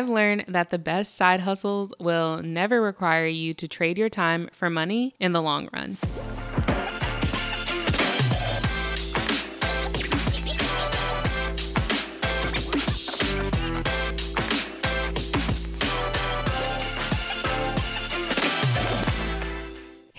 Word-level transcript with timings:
I've 0.00 0.08
learned 0.08 0.46
that 0.48 0.70
the 0.70 0.78
best 0.78 1.14
side 1.14 1.40
hustles 1.40 1.92
will 2.00 2.40
never 2.42 2.80
require 2.80 3.26
you 3.26 3.52
to 3.52 3.68
trade 3.68 3.98
your 3.98 4.08
time 4.08 4.48
for 4.50 4.70
money 4.70 5.14
in 5.20 5.32
the 5.32 5.42
long 5.42 5.68
run. 5.74 5.98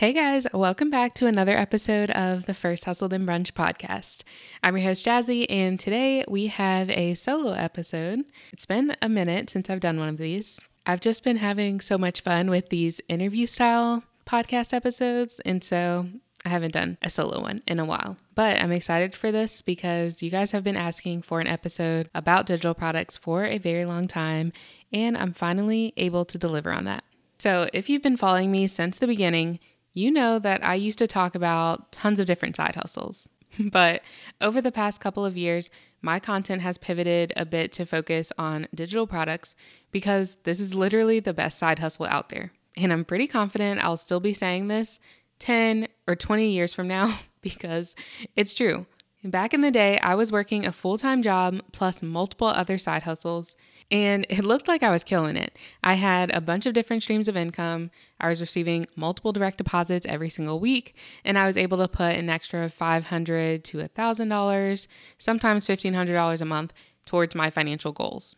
Hey 0.02 0.14
guys, 0.14 0.48
welcome 0.52 0.90
back 0.90 1.14
to 1.14 1.28
another 1.28 1.56
episode 1.56 2.10
of 2.10 2.48
the 2.48 2.56
First 2.56 2.86
Hustle 2.86 3.08
Then 3.08 3.24
Brunch 3.24 3.52
podcast. 3.52 4.24
I'm 4.64 4.76
your 4.76 4.88
host, 4.88 5.06
Jazzy, 5.06 5.46
and 5.48 5.80
today 5.80 6.26
we 6.28 6.48
have 6.48 6.90
a 6.90 7.14
solo 7.14 7.52
episode. 7.52 8.24
It's 8.52 8.66
been 8.66 8.96
a 9.00 9.08
minute 9.08 9.52
since 9.52 9.70
I've 9.70 9.80
done 9.80 10.00
one 10.00 10.10
of 10.10 10.18
these. 10.18 10.60
I've 10.88 11.02
just 11.02 11.24
been 11.24 11.38
having 11.38 11.82
so 11.82 12.00
much 12.00 12.22
fun 12.22 12.50
with 12.50 12.70
these 12.70 13.00
interview 13.10 13.46
style 13.46 14.04
podcast 14.26 14.74
episodes, 14.74 15.40
and 15.42 15.64
so 15.64 16.08
I 16.44 16.50
haven't 16.50 16.74
done 16.74 16.98
a 17.04 17.10
solo 17.12 17.40
one 17.40 17.62
in 17.68 17.78
a 17.78 17.86
while. 17.86 18.18
But 18.34 18.60
I'm 18.60 18.72
excited 18.72 19.14
for 19.14 19.32
this 19.32 19.62
because 19.62 20.24
you 20.24 20.32
guys 20.32 20.50
have 20.50 20.64
been 20.64 20.78
asking 20.78 21.22
for 21.22 21.42
an 21.42 21.48
episode 21.48 22.10
about 22.16 22.48
digital 22.48 22.74
products 22.74 23.18
for 23.18 23.46
a 23.46 23.60
very 23.60 23.86
long 23.86 24.08
time, 24.08 24.52
and 24.92 25.16
I'm 25.16 25.34
finally 25.34 25.94
able 25.96 26.26
to 26.26 26.40
deliver 26.40 26.72
on 26.72 26.86
that. 26.86 27.04
So, 27.38 27.68
if 27.74 27.90
you've 27.90 28.04
been 28.04 28.18
following 28.18 28.52
me 28.52 28.68
since 28.68 29.00
the 29.00 29.08
beginning, 29.08 29.60
you 29.94 30.12
know 30.12 30.40
that 30.40 30.64
I 30.64 30.76
used 30.76 31.00
to 31.00 31.08
talk 31.08 31.36
about 31.36 31.92
tons 31.92 32.20
of 32.20 32.26
different 32.26 32.56
side 32.56 32.76
hustles. 32.76 33.30
but 33.60 34.02
over 34.40 34.62
the 34.62 34.72
past 34.72 35.02
couple 35.02 35.26
of 35.26 35.38
years, 35.38 35.70
my 36.02 36.20
content 36.20 36.62
has 36.62 36.78
pivoted 36.78 37.34
a 37.36 37.46
bit 37.46 37.72
to 37.74 37.86
focus 37.86 38.32
on 38.38 38.68
digital 38.74 39.06
products 39.06 39.56
because 39.92 40.38
this 40.44 40.60
is 40.60 40.74
literally 40.74 41.20
the 41.20 41.34
best 41.34 41.58
side 41.58 41.80
hustle 41.80 42.06
out 42.06 42.30
there. 42.30 42.52
And 42.78 42.92
I'm 42.92 43.06
pretty 43.06 43.28
confident 43.28 43.84
I'll 43.84 43.98
still 43.98 44.20
be 44.20 44.34
saying 44.34 44.68
this 44.68 45.00
10 45.40 45.88
or 46.08 46.16
20 46.16 46.50
years 46.50 46.74
from 46.74 46.88
now 46.88 47.20
because 47.42 47.96
it's 48.36 48.54
true. 48.54 48.86
Back 49.24 49.54
in 49.54 49.62
the 49.62 49.70
day, 49.70 50.00
I 50.00 50.16
was 50.16 50.32
working 50.32 50.66
a 50.66 50.72
full 50.72 50.98
time 50.98 51.22
job 51.22 51.62
plus 51.72 52.02
multiple 52.02 52.48
other 52.48 52.80
side 52.80 53.04
hustles, 53.04 53.56
and 53.92 54.26
it 54.30 54.46
looked 54.46 54.70
like 54.70 54.82
I 54.82 54.90
was 54.90 55.04
killing 55.04 55.36
it. 55.36 55.60
I 55.84 55.96
had 55.96 56.34
a 56.34 56.40
bunch 56.40 56.66
of 56.66 56.74
different 56.74 57.04
streams 57.04 57.28
of 57.28 57.36
income. 57.36 57.92
I 58.22 58.30
was 58.30 58.40
receiving 58.40 58.88
multiple 58.96 59.34
direct 59.34 59.58
deposits 59.58 60.06
every 60.06 60.30
single 60.30 60.62
week, 60.62 60.96
and 61.26 61.38
I 61.38 61.46
was 61.46 61.58
able 61.58 61.78
to 61.80 61.90
put 61.90 62.16
an 62.16 62.30
extra 62.30 62.70
$500 62.70 63.64
to 63.64 63.78
$1,000, 63.78 64.88
sometimes 65.18 65.68
$1,500 65.68 66.42
a 66.42 66.46
month 66.46 66.74
towards 67.06 67.36
my 67.36 67.50
financial 67.50 67.92
goals. 67.92 68.36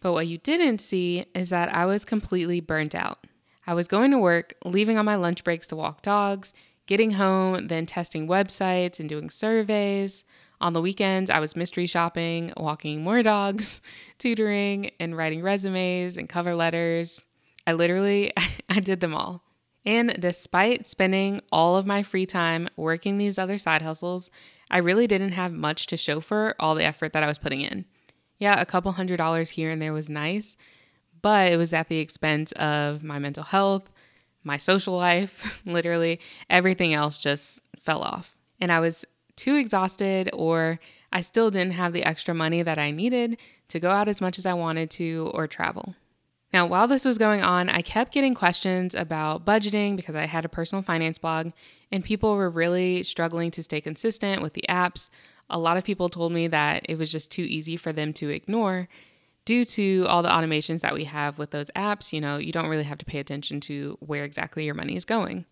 But 0.00 0.12
what 0.12 0.26
you 0.26 0.38
didn't 0.38 0.78
see 0.78 1.26
is 1.34 1.50
that 1.50 1.72
I 1.72 1.86
was 1.86 2.04
completely 2.04 2.60
burnt 2.60 2.94
out. 2.94 3.24
I 3.66 3.74
was 3.74 3.86
going 3.86 4.10
to 4.10 4.18
work, 4.18 4.54
leaving 4.64 4.98
on 4.98 5.04
my 5.04 5.14
lunch 5.14 5.44
breaks 5.44 5.66
to 5.68 5.76
walk 5.76 6.02
dogs, 6.02 6.52
getting 6.86 7.12
home, 7.12 7.68
then 7.68 7.86
testing 7.86 8.26
websites 8.26 8.98
and 8.98 9.08
doing 9.08 9.30
surveys. 9.30 10.24
On 10.60 10.72
the 10.72 10.80
weekends, 10.80 11.30
I 11.30 11.38
was 11.38 11.54
mystery 11.54 11.86
shopping, 11.86 12.52
walking 12.56 13.02
more 13.02 13.22
dogs, 13.22 13.80
tutoring, 14.18 14.90
and 14.98 15.16
writing 15.16 15.42
resumes 15.42 16.16
and 16.16 16.28
cover 16.28 16.54
letters. 16.54 17.26
I 17.66 17.72
literally 17.74 18.32
I 18.68 18.80
did 18.80 19.00
them 19.00 19.14
all. 19.14 19.44
And 19.84 20.20
despite 20.20 20.86
spending 20.86 21.40
all 21.50 21.76
of 21.76 21.86
my 21.86 22.02
free 22.02 22.26
time 22.26 22.68
working 22.76 23.16
these 23.16 23.38
other 23.38 23.56
side 23.56 23.82
hustles, 23.82 24.30
I 24.70 24.78
really 24.78 25.06
didn't 25.06 25.32
have 25.32 25.52
much 25.52 25.86
to 25.86 25.96
show 25.96 26.20
for 26.20 26.54
all 26.58 26.74
the 26.74 26.84
effort 26.84 27.12
that 27.12 27.22
I 27.22 27.28
was 27.28 27.38
putting 27.38 27.62
in. 27.62 27.86
Yeah, 28.38 28.60
a 28.60 28.66
couple 28.66 28.92
hundred 28.92 29.16
dollars 29.16 29.50
here 29.50 29.70
and 29.70 29.80
there 29.80 29.92
was 29.92 30.10
nice, 30.10 30.56
but 31.22 31.50
it 31.50 31.56
was 31.56 31.72
at 31.72 31.88
the 31.88 31.98
expense 31.98 32.52
of 32.52 33.02
my 33.02 33.18
mental 33.18 33.44
health, 33.44 33.90
my 34.44 34.56
social 34.56 34.94
life, 34.94 35.62
literally 35.66 36.20
everything 36.50 36.92
else 36.92 37.22
just 37.22 37.62
fell 37.80 38.02
off. 38.02 38.36
And 38.60 38.70
I 38.70 38.80
was 38.80 39.04
too 39.38 39.56
exhausted, 39.56 40.28
or 40.34 40.78
I 41.12 41.22
still 41.22 41.50
didn't 41.50 41.72
have 41.72 41.94
the 41.94 42.04
extra 42.04 42.34
money 42.34 42.62
that 42.62 42.78
I 42.78 42.90
needed 42.90 43.38
to 43.68 43.80
go 43.80 43.90
out 43.90 44.08
as 44.08 44.20
much 44.20 44.38
as 44.38 44.44
I 44.44 44.52
wanted 44.52 44.90
to 44.90 45.30
or 45.32 45.46
travel. 45.46 45.94
Now, 46.52 46.66
while 46.66 46.86
this 46.86 47.04
was 47.04 47.18
going 47.18 47.42
on, 47.42 47.68
I 47.68 47.82
kept 47.82 48.12
getting 48.12 48.34
questions 48.34 48.94
about 48.94 49.44
budgeting 49.44 49.96
because 49.96 50.14
I 50.14 50.26
had 50.26 50.44
a 50.44 50.48
personal 50.48 50.82
finance 50.82 51.18
blog 51.18 51.52
and 51.92 52.04
people 52.04 52.36
were 52.36 52.50
really 52.50 53.02
struggling 53.02 53.50
to 53.52 53.62
stay 53.62 53.80
consistent 53.80 54.42
with 54.42 54.54
the 54.54 54.64
apps. 54.68 55.10
A 55.50 55.58
lot 55.58 55.76
of 55.76 55.84
people 55.84 56.08
told 56.08 56.32
me 56.32 56.46
that 56.48 56.86
it 56.88 56.98
was 56.98 57.12
just 57.12 57.30
too 57.30 57.42
easy 57.42 57.76
for 57.76 57.92
them 57.92 58.12
to 58.14 58.30
ignore 58.30 58.88
due 59.48 59.64
to 59.64 60.04
all 60.08 60.22
the 60.22 60.28
automations 60.28 60.80
that 60.80 60.92
we 60.92 61.04
have 61.04 61.38
with 61.38 61.52
those 61.52 61.70
apps, 61.74 62.12
you 62.12 62.20
know, 62.20 62.36
you 62.36 62.52
don't 62.52 62.68
really 62.68 62.84
have 62.84 62.98
to 62.98 63.06
pay 63.06 63.18
attention 63.18 63.60
to 63.60 63.96
where 64.00 64.22
exactly 64.22 64.66
your 64.66 64.74
money 64.74 64.94
is 64.94 65.06
going. 65.06 65.46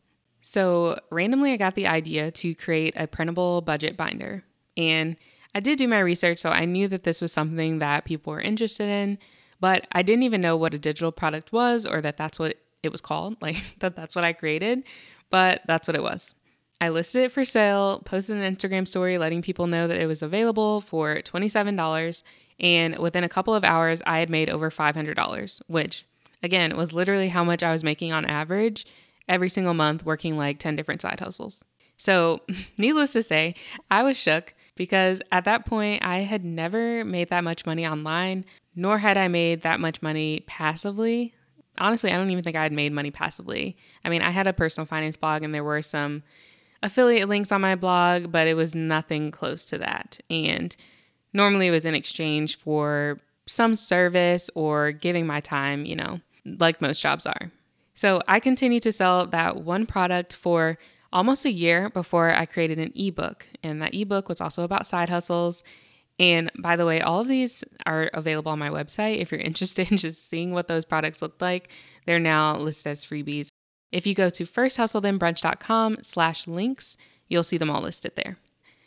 So, 0.49 1.01
randomly, 1.11 1.53
I 1.53 1.57
got 1.57 1.75
the 1.75 1.89
idea 1.89 2.31
to 2.31 2.55
create 2.55 2.95
a 2.97 3.09
printable 3.09 3.63
budget 3.63 3.97
binder. 3.97 4.45
And 4.77 5.17
I 5.57 5.59
did 5.59 5.77
do 5.77 5.89
my 5.89 5.99
research, 5.99 6.39
so 6.39 6.51
I 6.51 6.67
knew 6.67 6.87
that 6.87 7.03
this 7.03 7.21
was 7.21 7.33
something 7.33 7.81
that 7.81 8.05
people 8.05 8.33
were 8.33 8.41
interested 8.41 8.89
in, 8.89 9.19
but 9.59 9.89
I 9.91 10.03
didn't 10.03 10.23
even 10.23 10.41
know 10.41 10.57
what 10.57 10.73
a 10.73 10.79
digital 10.79 11.11
product 11.11 11.51
was 11.51 11.85
or 11.85 12.01
that 12.01 12.17
that's 12.17 12.39
what 12.39 12.59
it 12.85 12.93
was 12.93 13.01
called, 13.01 13.37
like 13.43 13.57
that 13.81 13.97
that's 13.97 14.15
what 14.15 14.25
I 14.25 14.33
created, 14.33 14.85
but 15.31 15.63
that's 15.67 15.89
what 15.89 15.97
it 15.97 16.03
was. 16.03 16.33
I 16.81 16.91
listed 16.91 17.25
it 17.25 17.33
for 17.33 17.45
sale, 17.45 18.03
posted 18.05 18.37
an 18.37 18.55
Instagram 18.55 18.87
story 18.87 19.19
letting 19.19 19.43
people 19.43 19.67
know 19.67 19.89
that 19.89 19.99
it 19.99 20.07
was 20.07 20.23
available 20.23 20.81
for 20.81 21.17
$27 21.17 22.23
and 22.61 22.99
within 22.99 23.25
a 23.25 23.29
couple 23.29 23.53
of 23.57 23.65
hours, 23.65 24.01
I 24.07 24.21
had 24.21 24.31
made 24.31 24.49
over 24.49 24.71
$500, 24.71 25.63
which 25.67 26.07
again 26.41 26.77
was 26.77 26.93
literally 26.93 27.31
how 27.31 27.43
much 27.43 27.65
I 27.65 27.73
was 27.73 27.83
making 27.83 28.13
on 28.13 28.25
average 28.25 28.87
every 29.29 29.49
single 29.49 29.75
month 29.75 30.05
working 30.05 30.37
like 30.37 30.59
10 30.59 30.77
different 30.77 31.01
side 31.01 31.21
hustles. 31.21 31.65
So, 31.97 32.43
needless 32.79 33.13
to 33.15 33.23
say, 33.23 33.55
I 33.91 34.03
was 34.03 34.19
shook 34.19 34.55
because 34.75 35.23
at 35.33 35.45
that 35.45 35.67
point 35.67 36.05
I 36.05 36.21
had 36.21 36.45
never 36.45 37.05
made 37.05 37.31
that 37.31 37.45
much 37.45 37.67
money 37.67 37.87
online, 37.87 38.45
nor 38.75 38.99
had 38.99 39.17
I 39.17 39.29
made 39.29 39.63
that 39.63 39.81
much 39.81 40.03
money 40.03 40.45
passively. 40.47 41.35
Honestly, 41.79 42.11
I 42.11 42.17
don't 42.17 42.31
even 42.31 42.45
think 42.45 42.57
I 42.57 42.63
had 42.63 42.73
made 42.73 42.93
money 42.93 43.11
passively. 43.11 43.77
I 44.05 44.09
mean, 44.09 44.23
I 44.23 44.31
had 44.31 44.47
a 44.47 44.53
personal 44.53 44.87
finance 44.87 45.17
blog 45.17 45.43
and 45.43 45.55
there 45.55 45.65
were 45.65 45.83
some 45.83 46.23
affiliate 46.83 47.29
links 47.29 47.53
on 47.53 47.61
my 47.61 47.75
blog, 47.75 48.33
but 48.33 48.47
it 48.47 48.55
was 48.55 48.75
nothing 48.75 49.31
close 49.31 49.65
to 49.67 49.79
that. 49.79 50.21
And 50.31 50.75
Normally, 51.37 51.67
it 51.67 51.71
was 51.73 51.85
in 51.85 51.95
exchange 51.95 52.57
for 52.57 53.21
some 53.47 53.77
service 53.77 54.49
or 54.55 54.91
giving 54.93 55.27
my 55.27 55.41
time, 55.41 55.85
you 55.85 55.95
know, 55.95 56.21
like 56.47 56.81
most 56.81 57.03
jobs 57.03 57.27
are. 57.27 57.53
So 57.97 58.23
I 58.29 58.41
continued 58.41 58.83
to 58.85 58.93
sell 58.93 59.27
that 59.29 59.57
one 59.57 59.87
product 59.87 60.35
for 60.35 60.79
almost 61.13 61.47
a 61.47 61.51
year 61.51 61.89
before 61.89 62.31
I 62.31 62.45
created 62.45 62.79
an 62.79 62.93
ebook. 62.95 63.49
And 63.63 63.81
that 63.81 63.95
ebook 63.95 64.29
was 64.29 64.41
also 64.41 64.65
about 64.65 64.87
side 64.87 65.09
hustles. 65.09 65.65
And 66.19 66.51
by 66.59 66.77
the 66.77 66.85
way, 66.85 67.01
all 67.01 67.21
of 67.21 67.29
these 67.29 67.65
are 67.87 68.11
available 68.13 68.53
on 68.53 68.59
my 68.59 68.69
website. 68.69 69.17
If 69.17 69.33
you're 69.33 69.41
interested 69.51 69.91
in 69.91 69.97
just 69.97 70.29
seeing 70.29 70.53
what 70.53 70.69
those 70.69 70.85
products 70.85 71.23
look 71.23 71.41
like, 71.41 71.71
they're 72.05 72.21
now 72.21 72.57
listed 72.59 72.93
as 72.93 73.05
freebies. 73.05 73.49
If 73.93 74.07
you 74.07 74.15
go 74.15 74.29
to 74.29 74.45
firsthustlethenbrunch.com 74.45 75.99
slash 76.03 76.47
links, 76.47 76.99
you'll 77.29 77.45
see 77.45 77.57
them 77.57 77.71
all 77.71 77.81
listed 77.81 78.13
there. 78.15 78.37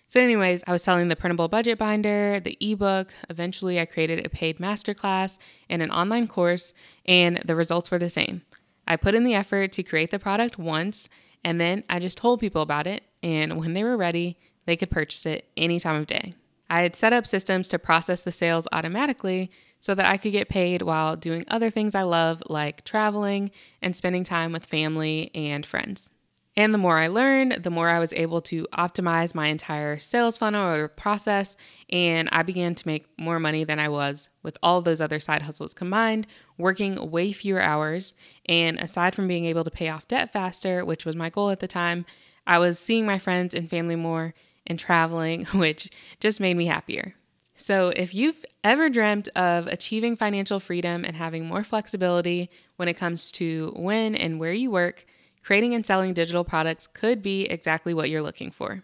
So, 0.08 0.20
anyways, 0.20 0.64
I 0.68 0.72
was 0.72 0.84
selling 0.84 1.08
the 1.08 1.16
printable 1.16 1.48
budget 1.48 1.78
binder, 1.78 2.40
the 2.40 2.58
ebook. 2.60 3.14
Eventually, 3.30 3.80
I 3.80 3.86
created 3.86 4.26
a 4.26 4.30
paid 4.30 4.58
masterclass 4.58 5.38
and 5.70 5.82
an 5.82 5.92
online 5.92 6.28
course, 6.28 6.74
and 7.06 7.42
the 7.46 7.56
results 7.56 7.92
were 7.92 8.00
the 8.00 8.10
same. 8.10 8.42
I 8.90 8.98
put 8.98 9.16
in 9.16 9.24
the 9.24 9.36
effort 9.36 9.72
to 9.74 9.84
create 9.84 10.12
the 10.12 10.20
product 10.20 10.58
once, 10.58 11.08
and 11.44 11.62
then 11.62 11.84
I 11.88 12.00
just 12.00 12.18
told 12.18 12.40
people 12.40 12.64
about 12.64 12.88
it. 12.88 13.04
And 13.22 13.60
when 13.60 13.74
they 13.74 13.84
were 13.84 13.96
ready, 13.96 14.38
they 14.66 14.76
could 14.76 14.90
purchase 14.90 15.26
it 15.26 15.48
any 15.56 15.80
time 15.80 15.96
of 15.96 16.08
day. 16.08 16.34
I 16.70 16.82
had 16.82 16.96
set 16.96 17.14
up 17.14 17.26
systems 17.26 17.68
to 17.70 17.80
process 17.80 18.24
the 18.24 18.32
sales 18.32 18.68
automatically 18.72 19.52
so 19.80 19.96
that 19.96 20.06
I 20.06 20.18
could 20.18 20.32
get 20.32 20.50
paid 20.50 20.82
while 20.82 21.16
doing 21.16 21.46
other 21.48 21.70
things 21.70 21.96
I 21.96 22.04
love, 22.04 22.44
like 22.48 22.84
traveling 22.84 23.52
and 23.82 23.96
spending 23.96 24.24
time 24.24 24.52
with 24.52 24.66
family 24.66 25.32
and 25.34 25.66
friends. 25.66 26.12
And 26.60 26.74
the 26.74 26.78
more 26.78 26.98
I 26.98 27.08
learned, 27.08 27.64
the 27.64 27.70
more 27.70 27.88
I 27.88 28.00
was 28.00 28.12
able 28.12 28.42
to 28.42 28.68
optimize 28.78 29.34
my 29.34 29.48
entire 29.48 29.98
sales 29.98 30.38
funnel 30.38 30.76
or 30.76 30.90
process. 30.90 31.56
And 31.90 32.28
I 32.34 32.44
began 32.44 32.76
to 32.76 32.86
make 32.86 33.06
more 33.18 33.40
money 33.40 33.64
than 33.64 33.80
I 33.80 33.88
was 33.88 34.30
with 34.44 34.58
all 34.62 34.82
those 34.82 35.00
other 35.00 35.22
side 35.22 35.44
hustles 35.44 35.74
combined, 35.74 36.28
working 36.58 37.12
way 37.12 37.32
fewer 37.32 37.62
hours. 37.62 38.14
And 38.46 38.78
aside 38.78 39.16
from 39.16 39.30
being 39.30 39.46
able 39.46 39.64
to 39.64 39.72
pay 39.72 39.88
off 39.88 40.10
debt 40.10 40.34
faster, 40.34 40.84
which 40.84 41.06
was 41.06 41.16
my 41.16 41.30
goal 41.30 41.50
at 41.50 41.62
the 41.62 41.68
time, 41.68 42.06
I 42.46 42.58
was 42.60 42.78
seeing 42.78 43.06
my 43.06 43.20
friends 43.20 43.56
and 43.56 43.70
family 43.70 43.96
more 43.96 44.34
and 44.68 44.78
traveling, 44.78 45.46
which 45.54 45.90
just 46.20 46.42
made 46.42 46.58
me 46.58 46.66
happier. 46.66 47.16
So, 47.56 47.94
if 47.96 48.14
you've 48.14 48.44
ever 48.66 48.90
dreamt 48.90 49.30
of 49.34 49.68
achieving 49.68 50.18
financial 50.18 50.60
freedom 50.60 51.06
and 51.06 51.16
having 51.16 51.46
more 51.46 51.64
flexibility 51.64 52.50
when 52.76 52.90
it 52.90 52.96
comes 52.96 53.32
to 53.34 53.72
when 53.78 54.14
and 54.16 54.42
where 54.42 54.52
you 54.52 54.72
work, 54.72 55.06
creating 55.50 55.74
and 55.74 55.84
selling 55.84 56.14
digital 56.14 56.44
products 56.44 56.86
could 56.86 57.24
be 57.24 57.46
exactly 57.46 57.92
what 57.92 58.08
you're 58.08 58.22
looking 58.22 58.52
for. 58.52 58.84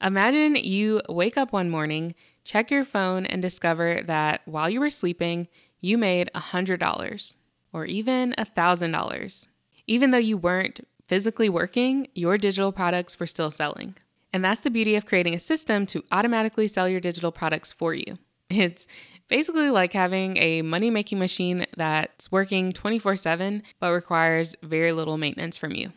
Imagine 0.00 0.54
you 0.54 1.02
wake 1.08 1.36
up 1.36 1.52
one 1.52 1.68
morning, 1.68 2.14
check 2.44 2.70
your 2.70 2.84
phone, 2.84 3.26
and 3.26 3.42
discover 3.42 4.00
that 4.04 4.40
while 4.44 4.70
you 4.70 4.78
were 4.78 4.90
sleeping, 4.90 5.48
you 5.80 5.98
made 5.98 6.30
$100 6.36 7.36
or 7.72 7.84
even 7.86 8.32
$1,000. 8.38 9.46
Even 9.88 10.10
though 10.12 10.16
you 10.16 10.36
weren't 10.36 10.86
physically 11.08 11.48
working, 11.48 12.06
your 12.14 12.38
digital 12.38 12.70
products 12.70 13.18
were 13.18 13.26
still 13.26 13.50
selling. 13.50 13.96
And 14.32 14.44
that's 14.44 14.60
the 14.60 14.70
beauty 14.70 14.94
of 14.94 15.06
creating 15.06 15.34
a 15.34 15.40
system 15.40 15.84
to 15.86 16.04
automatically 16.12 16.68
sell 16.68 16.88
your 16.88 17.00
digital 17.00 17.32
products 17.32 17.72
for 17.72 17.92
you. 17.92 18.18
It's 18.50 18.86
basically 19.26 19.70
like 19.70 19.92
having 19.92 20.36
a 20.36 20.62
money 20.62 20.90
making 20.90 21.18
machine 21.18 21.66
that's 21.76 22.30
working 22.30 22.72
24 22.72 23.16
7 23.16 23.64
but 23.80 23.90
requires 23.90 24.54
very 24.62 24.92
little 24.92 25.18
maintenance 25.18 25.56
from 25.56 25.72
you. 25.72 25.90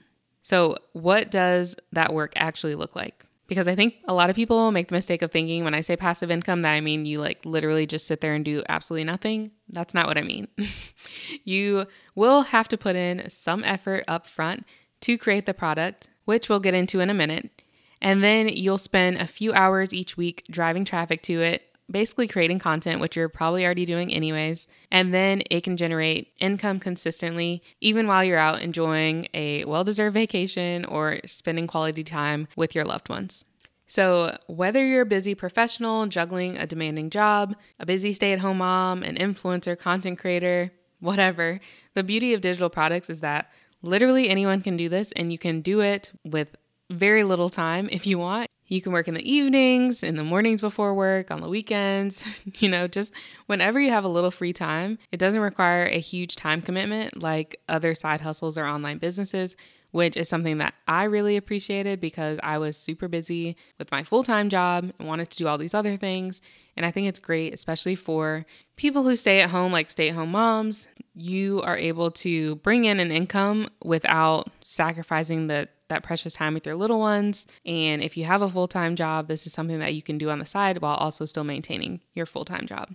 So, 0.48 0.78
what 0.94 1.30
does 1.30 1.76
that 1.92 2.14
work 2.14 2.32
actually 2.38 2.76
look 2.76 2.96
like? 2.96 3.26
Because 3.48 3.68
I 3.68 3.76
think 3.76 3.96
a 4.08 4.14
lot 4.14 4.30
of 4.30 4.36
people 4.38 4.72
make 4.72 4.88
the 4.88 4.96
mistake 4.96 5.22
of 5.22 5.30
thinking 5.30 5.66
when 5.66 5.76
I 5.76 5.82
say 5.82 5.98
passive 5.98 6.32
income 6.32 6.62
that 6.62 6.74
I 6.74 6.80
mean 6.80 7.06
you 7.06 7.20
like 7.20 7.44
literally 7.44 7.86
just 7.86 8.08
sit 8.08 8.22
there 8.22 8.34
and 8.34 8.46
do 8.46 8.64
absolutely 8.70 9.04
nothing. 9.04 9.52
That's 9.68 9.94
not 9.94 10.08
what 10.08 10.18
I 10.18 10.22
mean. 10.22 10.48
you 11.44 11.86
will 12.16 12.44
have 12.44 12.70
to 12.70 12.78
put 12.78 12.96
in 12.96 13.30
some 13.30 13.62
effort 13.66 14.06
up 14.08 14.26
front 14.26 14.66
to 15.02 15.18
create 15.18 15.48
the 15.48 15.54
product, 15.54 16.08
which 16.24 16.48
we'll 16.48 16.62
get 16.62 16.74
into 16.74 17.02
in 17.02 17.10
a 17.10 17.14
minute. 17.14 17.62
And 18.02 18.24
then 18.24 18.48
you'll 18.48 18.78
spend 18.78 19.18
a 19.18 19.28
few 19.28 19.52
hours 19.52 19.94
each 19.94 20.16
week 20.16 20.46
driving 20.50 20.86
traffic 20.86 21.24
to 21.24 21.42
it, 21.42 21.64
basically 21.90 22.28
creating 22.28 22.60
content, 22.60 23.00
which 23.02 23.16
you're 23.16 23.30
probably 23.30 23.66
already 23.66 23.86
doing 23.86 24.14
anyways. 24.14 24.68
And 24.92 25.14
then 25.14 25.42
it 25.50 25.64
can 25.64 25.78
generate 25.78 26.34
income 26.40 26.80
consistently, 26.80 27.64
even 27.82 28.08
while 28.08 28.24
you're 28.24 28.38
out 28.38 28.62
enjoying 28.62 29.28
a 29.34 29.66
well 29.66 29.84
deserved 29.84 30.14
vacation 30.14 30.86
or 30.86 31.20
spending 31.26 31.68
quality 31.68 32.04
time 32.04 32.48
with 32.56 32.76
your 32.76 32.86
loved 32.86 33.10
ones. 33.10 33.46
So, 33.90 34.38
whether 34.48 34.86
you're 34.86 35.04
a 35.04 35.06
busy 35.06 35.34
professional 35.34 36.08
juggling 36.08 36.58
a 36.58 36.68
demanding 36.68 37.10
job, 37.10 37.56
a 37.80 37.86
busy 37.86 38.12
stay 38.12 38.34
at 38.34 38.40
home 38.40 38.58
mom, 38.58 39.02
an 39.02 39.16
influencer, 39.16 39.80
content 39.80 40.20
creator, 40.20 40.72
whatever, 41.00 41.62
the 41.94 42.04
beauty 42.04 42.34
of 42.34 42.42
digital 42.42 42.70
products 42.70 43.10
is 43.10 43.22
that 43.22 43.50
literally 43.82 44.30
anyone 44.30 44.62
can 44.62 44.76
do 44.76 44.90
this 44.90 45.14
and 45.14 45.32
you 45.32 45.38
can 45.38 45.62
do 45.62 45.80
it 45.80 46.12
with 46.26 46.50
very 46.90 47.24
little 47.24 47.50
time 47.50 47.88
if 47.92 48.06
you 48.06 48.18
want. 48.18 48.50
You 48.68 48.82
can 48.82 48.92
work 48.92 49.08
in 49.08 49.14
the 49.14 49.32
evenings, 49.32 50.04
in 50.04 50.16
the 50.16 50.24
mornings 50.24 50.62
before 50.62 50.94
work, 50.94 51.32
on 51.32 51.42
the 51.42 51.50
weekends, 51.50 52.26
you 52.60 52.70
know, 52.70 52.88
just 52.88 53.14
whenever 53.46 53.80
you 53.80 53.92
have 53.92 54.04
a 54.04 54.10
little 54.10 54.32
free 54.32 54.54
time. 54.54 54.98
It 55.12 55.18
doesn't 55.18 55.42
require 55.42 55.86
a 55.86 56.00
huge 56.00 56.36
time 56.36 56.62
commitment 56.62 57.22
like 57.22 57.60
other 57.70 57.96
side 57.96 58.22
hustles 58.22 58.58
or 58.58 58.66
online 58.66 58.98
businesses, 58.98 59.56
which 59.92 60.18
is 60.18 60.28
something 60.28 60.58
that 60.58 60.74
I 60.88 61.06
really 61.06 61.38
appreciated 61.38 62.02
because 62.02 62.40
I 62.44 62.58
was 62.58 62.76
super 62.78 63.08
busy 63.08 63.56
with 63.80 63.92
my 63.92 64.04
full 64.04 64.24
time 64.24 64.50
job 64.50 64.92
and 65.00 65.08
wanted 65.08 65.30
to 65.30 65.38
do 65.38 65.48
all 65.48 65.58
these 65.58 65.74
other 65.74 65.96
things. 65.96 66.42
And 66.76 66.86
I 66.86 66.92
think 66.92 67.08
it's 67.08 67.20
great, 67.20 67.54
especially 67.54 67.96
for 67.96 68.46
people 68.76 69.04
who 69.04 69.16
stay 69.16 69.42
at 69.42 69.50
home, 69.50 69.72
like 69.72 69.90
stay 69.90 70.10
at 70.10 70.16
home 70.16 70.32
moms. 70.32 70.90
You 71.16 71.62
are 71.64 71.78
able 71.78 72.12
to 72.12 72.56
bring 72.58 72.86
in 72.86 73.00
an 73.00 73.12
income 73.12 73.70
without 73.82 74.50
sacrificing 74.62 75.48
the 75.48 75.70
that 75.90 76.04
precious 76.04 76.34
time 76.34 76.54
with 76.54 76.66
your 76.66 76.76
little 76.76 77.00
ones. 77.00 77.48
And 77.66 78.02
if 78.02 78.18
you 78.18 78.26
have 78.26 78.42
a 78.42 78.50
full 78.50 78.68
time 78.68 78.96
job, 78.96 79.28
this 79.28 79.46
is 79.48 79.54
something 79.54 79.80
that 79.80 79.94
you 79.94 80.02
can 80.02 80.18
do 80.18 80.30
on 80.30 80.40
the 80.40 80.46
side 80.46 80.80
while 80.80 80.96
also 80.96 81.26
still 81.26 81.44
maintaining 81.44 82.02
your 82.14 82.26
full 82.26 82.46
time 82.46 82.66
job. 82.66 82.94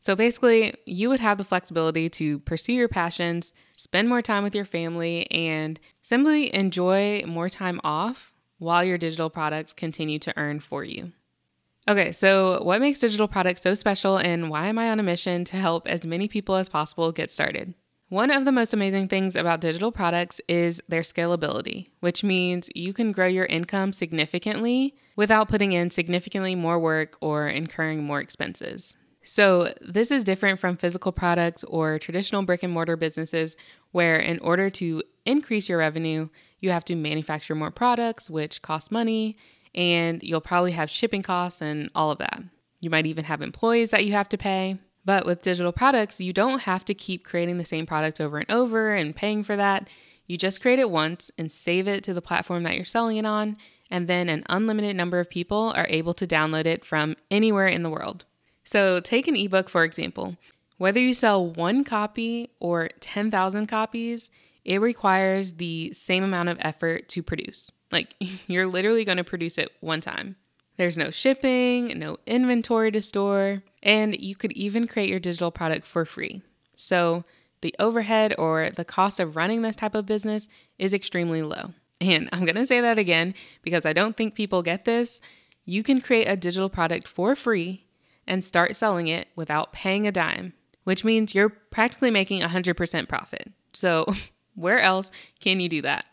So 0.00 0.16
basically, 0.16 0.74
you 0.86 1.08
would 1.10 1.20
have 1.20 1.38
the 1.38 1.44
flexibility 1.44 2.08
to 2.10 2.38
pursue 2.40 2.72
your 2.72 2.88
passions, 2.88 3.54
spend 3.72 4.08
more 4.08 4.22
time 4.22 4.42
with 4.42 4.54
your 4.54 4.64
family, 4.64 5.30
and 5.30 5.78
simply 6.02 6.54
enjoy 6.54 7.22
more 7.26 7.48
time 7.48 7.80
off 7.84 8.32
while 8.58 8.84
your 8.84 8.98
digital 8.98 9.30
products 9.30 9.72
continue 9.72 10.18
to 10.20 10.32
earn 10.36 10.60
for 10.60 10.84
you. 10.84 11.12
Okay, 11.88 12.12
so 12.12 12.62
what 12.62 12.80
makes 12.80 12.98
digital 12.98 13.28
products 13.28 13.62
so 13.62 13.74
special, 13.74 14.16
and 14.16 14.50
why 14.50 14.68
am 14.68 14.78
I 14.78 14.90
on 14.90 15.00
a 15.00 15.02
mission 15.02 15.44
to 15.44 15.56
help 15.56 15.86
as 15.88 16.06
many 16.06 16.28
people 16.28 16.56
as 16.56 16.68
possible 16.68 17.10
get 17.12 17.30
started? 17.30 17.74
One 18.10 18.32
of 18.32 18.44
the 18.44 18.50
most 18.50 18.74
amazing 18.74 19.06
things 19.06 19.36
about 19.36 19.60
digital 19.60 19.92
products 19.92 20.40
is 20.48 20.82
their 20.88 21.02
scalability, 21.02 21.86
which 22.00 22.24
means 22.24 22.68
you 22.74 22.92
can 22.92 23.12
grow 23.12 23.28
your 23.28 23.44
income 23.44 23.92
significantly 23.92 24.96
without 25.14 25.48
putting 25.48 25.70
in 25.70 25.90
significantly 25.90 26.56
more 26.56 26.80
work 26.80 27.16
or 27.20 27.46
incurring 27.46 28.02
more 28.02 28.18
expenses. 28.20 28.96
So, 29.22 29.72
this 29.80 30.10
is 30.10 30.24
different 30.24 30.58
from 30.58 30.76
physical 30.76 31.12
products 31.12 31.62
or 31.62 32.00
traditional 32.00 32.42
brick 32.42 32.64
and 32.64 32.72
mortar 32.72 32.96
businesses, 32.96 33.56
where 33.92 34.16
in 34.16 34.40
order 34.40 34.70
to 34.70 35.04
increase 35.24 35.68
your 35.68 35.78
revenue, 35.78 36.30
you 36.58 36.70
have 36.70 36.84
to 36.86 36.96
manufacture 36.96 37.54
more 37.54 37.70
products, 37.70 38.28
which 38.28 38.60
costs 38.60 38.90
money, 38.90 39.36
and 39.72 40.20
you'll 40.24 40.40
probably 40.40 40.72
have 40.72 40.90
shipping 40.90 41.22
costs 41.22 41.62
and 41.62 41.90
all 41.94 42.10
of 42.10 42.18
that. 42.18 42.42
You 42.80 42.90
might 42.90 43.06
even 43.06 43.22
have 43.22 43.40
employees 43.40 43.90
that 43.92 44.04
you 44.04 44.14
have 44.14 44.28
to 44.30 44.36
pay. 44.36 44.78
But 45.10 45.26
with 45.26 45.42
digital 45.42 45.72
products, 45.72 46.20
you 46.20 46.32
don't 46.32 46.60
have 46.60 46.84
to 46.84 46.94
keep 46.94 47.24
creating 47.24 47.58
the 47.58 47.64
same 47.64 47.84
product 47.84 48.20
over 48.20 48.38
and 48.38 48.48
over 48.48 48.94
and 48.94 49.16
paying 49.16 49.42
for 49.42 49.56
that. 49.56 49.88
You 50.28 50.38
just 50.38 50.62
create 50.62 50.78
it 50.78 50.88
once 50.88 51.32
and 51.36 51.50
save 51.50 51.88
it 51.88 52.04
to 52.04 52.14
the 52.14 52.22
platform 52.22 52.62
that 52.62 52.76
you're 52.76 52.84
selling 52.84 53.16
it 53.16 53.26
on, 53.26 53.56
and 53.90 54.06
then 54.06 54.28
an 54.28 54.44
unlimited 54.48 54.94
number 54.94 55.18
of 55.18 55.28
people 55.28 55.72
are 55.74 55.88
able 55.88 56.14
to 56.14 56.28
download 56.28 56.66
it 56.66 56.84
from 56.84 57.16
anywhere 57.28 57.66
in 57.66 57.82
the 57.82 57.90
world. 57.90 58.24
So, 58.62 59.00
take 59.00 59.26
an 59.26 59.34
ebook 59.34 59.68
for 59.68 59.82
example. 59.82 60.36
Whether 60.78 61.00
you 61.00 61.12
sell 61.12 61.44
one 61.44 61.82
copy 61.82 62.50
or 62.60 62.90
10,000 63.00 63.66
copies, 63.66 64.30
it 64.64 64.80
requires 64.80 65.54
the 65.54 65.92
same 65.92 66.22
amount 66.22 66.50
of 66.50 66.58
effort 66.60 67.08
to 67.08 67.22
produce. 67.24 67.72
Like, 67.90 68.14
you're 68.46 68.68
literally 68.68 69.04
going 69.04 69.18
to 69.18 69.24
produce 69.24 69.58
it 69.58 69.72
one 69.80 70.02
time. 70.02 70.36
There's 70.76 70.98
no 70.98 71.10
shipping, 71.10 71.98
no 71.98 72.16
inventory 72.26 72.90
to 72.92 73.02
store, 73.02 73.62
and 73.82 74.18
you 74.18 74.34
could 74.34 74.52
even 74.52 74.86
create 74.86 75.10
your 75.10 75.20
digital 75.20 75.50
product 75.50 75.86
for 75.86 76.04
free. 76.04 76.42
So, 76.76 77.24
the 77.60 77.74
overhead 77.78 78.34
or 78.38 78.70
the 78.70 78.86
cost 78.86 79.20
of 79.20 79.36
running 79.36 79.60
this 79.60 79.76
type 79.76 79.94
of 79.94 80.06
business 80.06 80.48
is 80.78 80.94
extremely 80.94 81.42
low. 81.42 81.74
And 82.00 82.30
I'm 82.32 82.46
to 82.46 82.64
say 82.64 82.80
that 82.80 82.98
again 82.98 83.34
because 83.62 83.84
I 83.84 83.92
don't 83.92 84.16
think 84.16 84.34
people 84.34 84.62
get 84.62 84.86
this. 84.86 85.20
You 85.66 85.82
can 85.82 86.00
create 86.00 86.26
a 86.26 86.36
digital 86.36 86.70
product 86.70 87.06
for 87.06 87.36
free 87.36 87.84
and 88.26 88.44
start 88.44 88.76
selling 88.76 89.08
it 89.08 89.28
without 89.36 89.72
paying 89.72 90.06
a 90.06 90.12
dime, 90.12 90.54
which 90.84 91.04
means 91.04 91.34
you're 91.34 91.50
practically 91.50 92.10
making 92.10 92.40
100% 92.40 93.08
profit. 93.08 93.52
So, 93.72 94.06
where 94.54 94.80
else 94.80 95.10
can 95.40 95.60
you 95.60 95.68
do 95.68 95.82
that? 95.82 96.06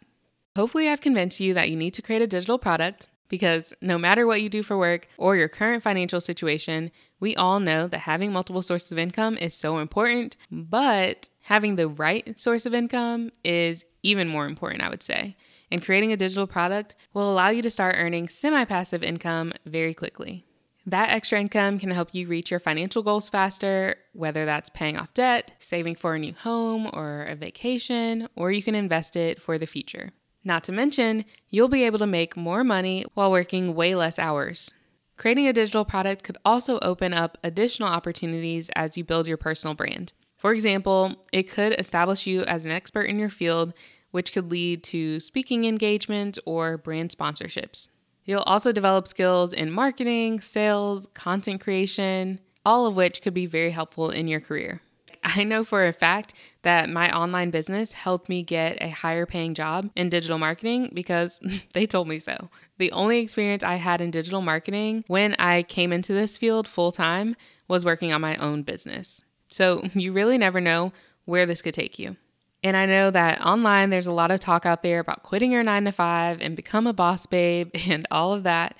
Hopefully, 0.55 0.89
I've 0.89 1.01
convinced 1.01 1.39
you 1.39 1.53
that 1.53 1.69
you 1.69 1.75
need 1.75 1.93
to 1.93 2.01
create 2.01 2.21
a 2.21 2.27
digital 2.27 2.57
product 2.57 3.07
because 3.29 3.73
no 3.81 3.97
matter 3.97 4.25
what 4.25 4.41
you 4.41 4.49
do 4.49 4.63
for 4.63 4.77
work 4.77 5.07
or 5.17 5.35
your 5.35 5.47
current 5.47 5.83
financial 5.83 6.21
situation, 6.21 6.91
we 7.19 7.35
all 7.35 7.59
know 7.59 7.87
that 7.87 7.99
having 7.99 8.31
multiple 8.31 8.61
sources 8.61 8.91
of 8.91 8.97
income 8.97 9.37
is 9.37 9.53
so 9.53 9.79
important, 9.79 10.37
but 10.51 11.29
having 11.43 11.75
the 11.75 11.87
right 11.87 12.39
source 12.39 12.65
of 12.65 12.73
income 12.73 13.31
is 13.43 13.85
even 14.03 14.27
more 14.27 14.45
important, 14.45 14.83
I 14.83 14.89
would 14.89 15.03
say. 15.03 15.35
And 15.71 15.83
creating 15.83 16.13
a 16.13 16.17
digital 16.17 16.47
product 16.47 16.95
will 17.13 17.31
allow 17.31 17.49
you 17.49 17.61
to 17.61 17.71
start 17.71 17.95
earning 17.97 18.29
semi 18.29 18.63
passive 18.65 19.03
income 19.03 19.53
very 19.65 19.93
quickly. 19.93 20.45
That 20.85 21.09
extra 21.09 21.41
income 21.41 21.79
can 21.79 21.91
help 21.91 22.15
you 22.15 22.27
reach 22.27 22.49
your 22.49 22.61
financial 22.61 23.03
goals 23.03 23.27
faster, 23.27 23.95
whether 24.13 24.45
that's 24.45 24.69
paying 24.69 24.97
off 24.97 25.13
debt, 25.13 25.51
saving 25.59 25.95
for 25.95 26.15
a 26.15 26.19
new 26.19 26.33
home 26.33 26.89
or 26.93 27.23
a 27.23 27.35
vacation, 27.35 28.29
or 28.37 28.53
you 28.53 28.63
can 28.63 28.73
invest 28.73 29.17
it 29.17 29.41
for 29.41 29.57
the 29.57 29.65
future. 29.65 30.13
Not 30.47 30.63
to 30.63 30.71
mention, 30.71 31.25
you'll 31.49 31.67
be 31.67 31.83
able 31.83 31.99
to 31.99 32.07
make 32.07 32.37
more 32.37 32.63
money 32.63 33.03
while 33.15 33.29
working 33.29 33.75
way 33.75 33.95
less 33.95 34.17
hours. 34.17 34.73
Creating 35.17 35.45
a 35.45 35.51
digital 35.51 35.83
product 35.83 36.23
could 36.23 36.37
also 36.45 36.79
open 36.79 37.13
up 37.13 37.37
additional 37.43 37.89
opportunities 37.89 38.69
as 38.73 38.95
you 38.95 39.03
build 39.03 39.27
your 39.27 39.35
personal 39.35 39.75
brand. 39.75 40.13
For 40.37 40.53
example, 40.53 41.25
it 41.33 41.51
could 41.51 41.77
establish 41.77 42.25
you 42.25 42.43
as 42.43 42.65
an 42.65 42.71
expert 42.71 43.09
in 43.09 43.19
your 43.19 43.29
field, 43.29 43.73
which 44.11 44.31
could 44.31 44.49
lead 44.49 44.85
to 44.85 45.19
speaking 45.19 45.65
engagements 45.65 46.39
or 46.45 46.77
brand 46.77 47.09
sponsorships. 47.09 47.89
You'll 48.23 48.39
also 48.43 48.71
develop 48.71 49.05
skills 49.05 49.51
in 49.51 49.69
marketing, 49.69 50.39
sales, 50.39 51.09
content 51.13 51.59
creation, 51.59 52.39
all 52.65 52.85
of 52.85 52.95
which 52.95 53.21
could 53.21 53.33
be 53.33 53.47
very 53.47 53.71
helpful 53.71 54.11
in 54.11 54.29
your 54.29 54.39
career. 54.39 54.79
I 55.27 55.43
know 55.43 55.65
for 55.65 55.85
a 55.85 55.91
fact 55.91 56.33
that 56.61 56.89
my 56.89 57.11
online 57.11 57.49
business 57.49 57.91
helped 57.91 58.29
me 58.29 58.43
get 58.43 58.77
a 58.79 58.89
higher 58.89 59.25
paying 59.25 59.53
job 59.53 59.89
in 59.95 60.07
digital 60.07 60.37
marketing 60.37 60.91
because 60.93 61.41
they 61.73 61.85
told 61.85 62.07
me 62.07 62.17
so. 62.19 62.49
The 62.77 62.93
only 62.93 63.19
experience 63.19 63.61
I 63.63 63.75
had 63.75 63.99
in 63.99 64.09
digital 64.09 64.41
marketing 64.41 65.03
when 65.07 65.35
I 65.35 65.63
came 65.63 65.91
into 65.91 66.13
this 66.13 66.37
field 66.37 66.65
full 66.65 66.93
time 66.93 67.35
was 67.67 67.83
working 67.83 68.13
on 68.13 68.21
my 68.21 68.37
own 68.37 68.63
business. 68.63 69.25
So 69.49 69.83
you 69.93 70.13
really 70.13 70.37
never 70.37 70.61
know 70.61 70.93
where 71.25 71.45
this 71.45 71.61
could 71.61 71.73
take 71.73 71.99
you. 71.99 72.15
And 72.63 72.77
I 72.77 72.85
know 72.85 73.11
that 73.11 73.41
online 73.41 73.89
there's 73.89 74.07
a 74.07 74.13
lot 74.13 74.31
of 74.31 74.39
talk 74.39 74.65
out 74.65 74.81
there 74.81 74.99
about 74.99 75.23
quitting 75.23 75.51
your 75.51 75.63
nine 75.63 75.83
to 75.85 75.91
five 75.91 76.39
and 76.39 76.55
become 76.55 76.87
a 76.87 76.93
boss 76.93 77.25
babe 77.25 77.69
and 77.89 78.07
all 78.11 78.33
of 78.33 78.43
that. 78.43 78.77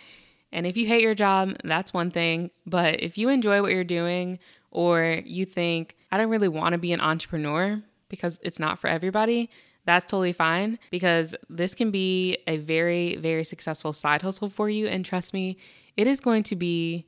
And 0.54 0.66
if 0.66 0.78
you 0.78 0.88
hate 0.88 1.02
your 1.04 1.14
job, 1.14 1.58
that's 1.66 1.94
one 1.94 2.10
thing. 2.10 2.52
But 2.66 3.02
if 3.02 3.18
you 3.18 3.28
enjoy 3.28 3.62
what 3.62 3.74
you're 3.74 3.84
doing, 3.84 4.40
or 4.72 5.22
you 5.26 5.46
think, 5.46 5.96
I 6.12 6.18
don't 6.18 6.30
really 6.30 6.48
want 6.48 6.74
to 6.74 6.78
be 6.78 6.94
an 6.94 7.02
entrepreneur 7.02 7.82
because 8.10 8.40
it's 8.44 8.60
not 8.60 8.80
for 8.80 8.88
everybody, 8.88 9.50
that's 9.86 10.06
totally 10.06 10.34
fine 10.34 10.80
because 10.92 11.34
this 11.50 11.74
can 11.74 11.92
be 11.92 12.38
a 12.46 12.58
very, 12.58 13.16
very 13.16 13.44
successful 13.44 13.94
side 13.94 14.22
hustle 14.22 14.50
for 14.50 14.70
you. 14.70 14.88
And 14.88 15.06
trust 15.06 15.34
me, 15.34 15.58
it 15.96 16.08
is 16.08 16.20
going 16.20 16.44
to 16.44 16.56
be 16.56 17.06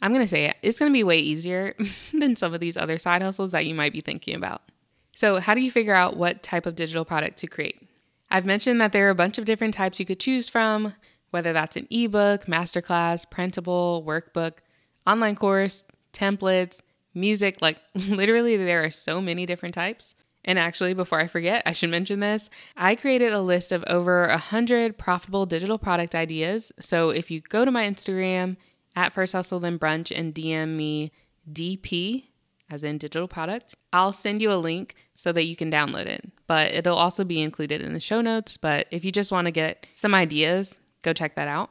I'm 0.00 0.12
going 0.12 0.24
to 0.24 0.28
say 0.28 0.44
it, 0.46 0.56
it's 0.62 0.78
going 0.78 0.90
to 0.90 0.96
be 0.96 1.04
way 1.04 1.18
easier 1.18 1.74
than 2.12 2.36
some 2.36 2.54
of 2.54 2.60
these 2.60 2.76
other 2.76 2.98
side 2.98 3.22
hustles 3.22 3.52
that 3.52 3.66
you 3.66 3.74
might 3.74 3.92
be 3.92 4.00
thinking 4.00 4.36
about. 4.36 4.62
So, 5.14 5.40
how 5.40 5.54
do 5.54 5.60
you 5.60 5.70
figure 5.70 5.94
out 5.94 6.16
what 6.16 6.42
type 6.42 6.66
of 6.66 6.76
digital 6.76 7.04
product 7.04 7.38
to 7.38 7.46
create? 7.48 7.82
I've 8.30 8.46
mentioned 8.46 8.80
that 8.80 8.92
there 8.92 9.08
are 9.08 9.10
a 9.10 9.16
bunch 9.16 9.38
of 9.38 9.44
different 9.44 9.74
types 9.74 9.98
you 9.98 10.06
could 10.06 10.20
choose 10.20 10.48
from, 10.48 10.94
whether 11.30 11.52
that's 11.52 11.76
an 11.76 11.88
ebook, 11.90 12.44
masterclass, 12.44 13.28
printable, 13.28 14.04
workbook, 14.06 14.58
online 15.06 15.34
course, 15.34 15.84
templates, 16.12 16.80
music. 17.18 17.60
Like, 17.60 17.78
literally, 17.94 18.56
there 18.56 18.84
are 18.84 18.90
so 18.90 19.20
many 19.20 19.46
different 19.46 19.74
types. 19.74 20.14
And 20.44 20.58
actually, 20.58 20.94
before 20.94 21.20
I 21.20 21.26
forget, 21.26 21.62
I 21.66 21.72
should 21.72 21.90
mention 21.90 22.20
this. 22.20 22.48
I 22.76 22.94
created 22.94 23.32
a 23.32 23.42
list 23.42 23.70
of 23.72 23.84
over 23.86 24.26
100 24.28 24.96
profitable 24.96 25.46
digital 25.46 25.78
product 25.78 26.14
ideas. 26.14 26.72
So 26.80 27.10
if 27.10 27.30
you 27.30 27.40
go 27.40 27.64
to 27.64 27.70
my 27.70 27.84
Instagram 27.84 28.56
at 28.96 29.12
First 29.12 29.34
Hustle 29.34 29.60
Then 29.60 29.78
Brunch 29.78 30.16
and 30.16 30.34
DM 30.34 30.76
me 30.76 31.12
DP, 31.52 32.24
as 32.70 32.84
in 32.84 32.98
digital 32.98 33.28
product, 33.28 33.74
I'll 33.92 34.12
send 34.12 34.40
you 34.40 34.52
a 34.52 34.56
link 34.56 34.94
so 35.14 35.32
that 35.32 35.44
you 35.44 35.56
can 35.56 35.70
download 35.70 36.06
it. 36.06 36.30
But 36.46 36.72
it'll 36.72 36.96
also 36.96 37.24
be 37.24 37.40
included 37.40 37.82
in 37.82 37.94
the 37.94 38.00
show 38.00 38.20
notes. 38.20 38.56
But 38.56 38.86
if 38.90 39.04
you 39.04 39.12
just 39.12 39.32
want 39.32 39.46
to 39.46 39.50
get 39.50 39.86
some 39.94 40.14
ideas, 40.14 40.78
go 41.02 41.12
check 41.12 41.34
that 41.36 41.48
out. 41.48 41.70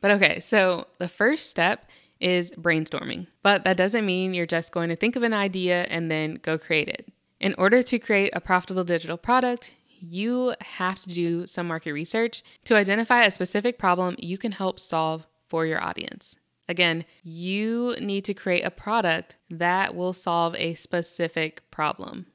But 0.00 0.10
okay, 0.12 0.40
so 0.40 0.88
the 0.98 1.08
first 1.08 1.48
step 1.50 1.88
is 2.22 2.52
brainstorming. 2.52 3.26
But 3.42 3.64
that 3.64 3.76
doesn't 3.76 4.06
mean 4.06 4.32
you're 4.32 4.46
just 4.46 4.72
going 4.72 4.88
to 4.88 4.96
think 4.96 5.16
of 5.16 5.22
an 5.22 5.34
idea 5.34 5.82
and 5.90 6.10
then 6.10 6.34
go 6.36 6.56
create 6.56 6.88
it. 6.88 7.08
In 7.40 7.54
order 7.58 7.82
to 7.82 7.98
create 7.98 8.30
a 8.32 8.40
profitable 8.40 8.84
digital 8.84 9.18
product, 9.18 9.72
you 10.00 10.54
have 10.60 11.00
to 11.00 11.08
do 11.08 11.46
some 11.46 11.66
market 11.66 11.92
research 11.92 12.42
to 12.64 12.76
identify 12.76 13.24
a 13.24 13.30
specific 13.30 13.78
problem 13.78 14.14
you 14.18 14.38
can 14.38 14.52
help 14.52 14.78
solve 14.78 15.26
for 15.48 15.66
your 15.66 15.82
audience. 15.82 16.36
Again, 16.68 17.04
you 17.24 17.96
need 18.00 18.24
to 18.24 18.34
create 18.34 18.62
a 18.62 18.70
product 18.70 19.36
that 19.50 19.94
will 19.94 20.12
solve 20.12 20.54
a 20.56 20.74
specific 20.74 21.68
problem. 21.70 22.26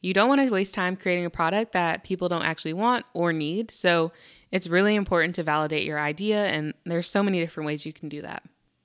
You 0.00 0.14
don't 0.14 0.28
want 0.28 0.40
to 0.40 0.50
waste 0.50 0.74
time 0.74 0.96
creating 0.96 1.24
a 1.24 1.30
product 1.30 1.72
that 1.72 2.02
people 2.02 2.28
don't 2.28 2.44
actually 2.44 2.72
want 2.72 3.06
or 3.12 3.32
need. 3.32 3.70
So, 3.72 4.12
it's 4.50 4.68
really 4.68 4.94
important 4.94 5.34
to 5.36 5.42
validate 5.42 5.84
your 5.84 5.98
idea, 5.98 6.46
and 6.46 6.74
there's 6.84 7.08
so 7.08 7.22
many 7.22 7.40
different 7.40 7.66
ways 7.66 7.86
you 7.86 7.92
can 7.92 8.08
do 8.08 8.20
that. 8.22 8.42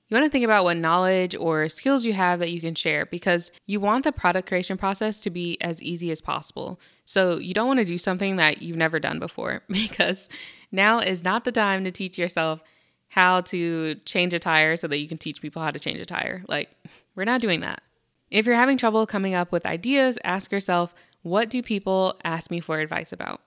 You 0.08 0.14
want 0.14 0.24
to 0.24 0.30
think 0.30 0.44
about 0.44 0.64
what 0.64 0.78
knowledge 0.78 1.36
or 1.36 1.68
skills 1.68 2.06
you 2.06 2.14
have 2.14 2.38
that 2.38 2.50
you 2.50 2.62
can 2.62 2.74
share 2.74 3.04
because 3.04 3.52
you 3.66 3.78
want 3.78 4.04
the 4.04 4.12
product 4.12 4.48
creation 4.48 4.78
process 4.78 5.20
to 5.20 5.30
be 5.30 5.60
as 5.60 5.82
easy 5.82 6.10
as 6.10 6.22
possible. 6.22 6.80
So 7.04 7.36
you 7.36 7.52
don't 7.52 7.66
want 7.66 7.80
to 7.80 7.84
do 7.84 7.98
something 7.98 8.36
that 8.36 8.62
you've 8.62 8.78
never 8.78 8.98
done 8.98 9.18
before 9.18 9.62
because 9.68 10.30
now 10.72 11.00
is 11.00 11.24
not 11.24 11.44
the 11.44 11.52
time 11.52 11.84
to 11.84 11.90
teach 11.90 12.18
yourself 12.18 12.62
how 13.08 13.42
to 13.42 13.96
change 14.06 14.32
a 14.32 14.38
tire 14.38 14.76
so 14.76 14.86
that 14.88 14.98
you 14.98 15.08
can 15.08 15.18
teach 15.18 15.42
people 15.42 15.60
how 15.60 15.70
to 15.70 15.78
change 15.78 16.00
a 16.00 16.06
tire. 16.06 16.42
Like, 16.48 16.70
we're 17.14 17.24
not 17.24 17.42
doing 17.42 17.60
that. 17.60 17.82
If 18.30 18.46
you're 18.46 18.54
having 18.54 18.78
trouble 18.78 19.06
coming 19.06 19.34
up 19.34 19.52
with 19.52 19.66
ideas, 19.66 20.18
ask 20.24 20.52
yourself, 20.52 20.94
what 21.22 21.50
do 21.50 21.62
people 21.62 22.18
ask 22.24 22.50
me 22.50 22.60
for 22.60 22.80
advice 22.80 23.12
about? 23.12 23.40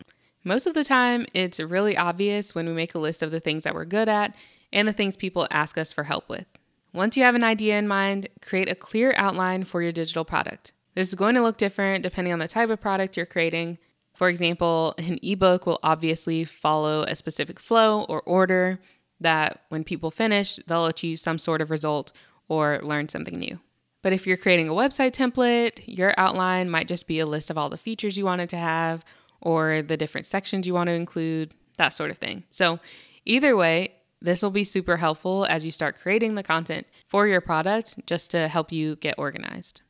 Most 0.44 0.66
of 0.66 0.74
the 0.74 0.84
time, 0.84 1.26
it's 1.34 1.60
really 1.60 1.96
obvious 1.96 2.56
when 2.56 2.66
we 2.66 2.74
make 2.74 2.96
a 2.96 3.00
list 3.00 3.22
of 3.22 3.32
the 3.32 3.40
things 3.40 3.64
that 3.64 3.76
we're 3.76 3.86
good 3.86 4.10
at 4.10 4.36
and 4.74 4.88
the 4.88 4.94
things 4.94 5.18
people 5.18 5.48
ask 5.52 5.78
us 5.78 5.92
for 5.92 6.04
help 6.04 6.30
with. 6.30 6.46
Once 6.94 7.16
you 7.16 7.24
have 7.24 7.36
an 7.36 7.44
idea 7.44 7.78
in 7.78 7.88
mind, 7.88 8.28
create 8.42 8.70
a 8.70 8.76
clear 8.76 9.14
outline 9.16 9.64
for 9.64 9.82
your 9.82 9.92
digital 9.92 10.26
product. 10.26 10.74
This 10.96 11.08
is 11.08 11.16
going 11.16 11.36
to 11.36 11.42
look 11.42 11.58
different 11.58 12.04
depending 12.04 12.34
on 12.34 12.40
the 12.40 12.48
type 12.48 12.70
of 12.70 12.82
product 12.82 13.16
you're 13.16 13.26
creating. 13.26 13.78
For 14.14 14.28
example, 14.30 14.94
an 14.98 15.20
ebook 15.24 15.66
will 15.66 15.80
obviously 15.84 16.44
follow 16.44 17.04
a 17.04 17.16
specific 17.16 17.60
flow 17.60 18.04
or 18.04 18.22
order 18.24 18.80
that 19.22 19.62
when 19.70 19.84
people 19.84 20.12
finish, 20.12 20.58
they'll 20.68 20.88
achieve 20.88 21.20
some 21.20 21.38
sort 21.38 21.62
of 21.62 21.72
result 21.72 22.12
or 22.50 22.80
learn 22.84 23.08
something 23.08 23.40
new. 23.40 23.60
But 24.02 24.14
if 24.14 24.26
you're 24.26 24.38
creating 24.38 24.68
a 24.68 24.74
website 24.74 25.12
template, 25.12 25.82
your 25.86 26.14
outline 26.18 26.70
might 26.70 26.88
just 26.88 27.08
be 27.08 27.20
a 27.20 27.26
list 27.26 27.50
of 27.50 27.58
all 27.58 27.70
the 27.70 27.78
features 27.78 28.18
you 28.18 28.26
want 28.26 28.42
it 28.42 28.50
to 28.50 28.58
have 28.58 29.06
or 29.42 29.82
the 29.82 29.98
different 29.98 30.28
sections 30.28 30.68
you 30.68 30.74
want 30.74 30.88
to 30.88 30.94
include, 30.94 31.56
that 31.78 31.94
sort 31.94 32.12
of 32.12 32.18
thing. 32.18 32.44
So, 32.52 32.80
either 33.26 33.56
way, 33.56 33.94
this 34.22 34.42
will 34.42 34.52
be 34.52 34.64
super 34.64 34.98
helpful 34.98 35.46
as 35.46 35.66
you 35.66 35.72
start 35.72 36.00
creating 36.00 36.36
the 36.36 36.44
content 36.44 36.88
for 37.08 37.28
your 37.28 37.42
product 37.42 38.06
just 38.06 38.32
to 38.32 38.48
help 38.48 38.72
you 38.72 38.96
get 38.98 39.16
organized. 39.18 39.82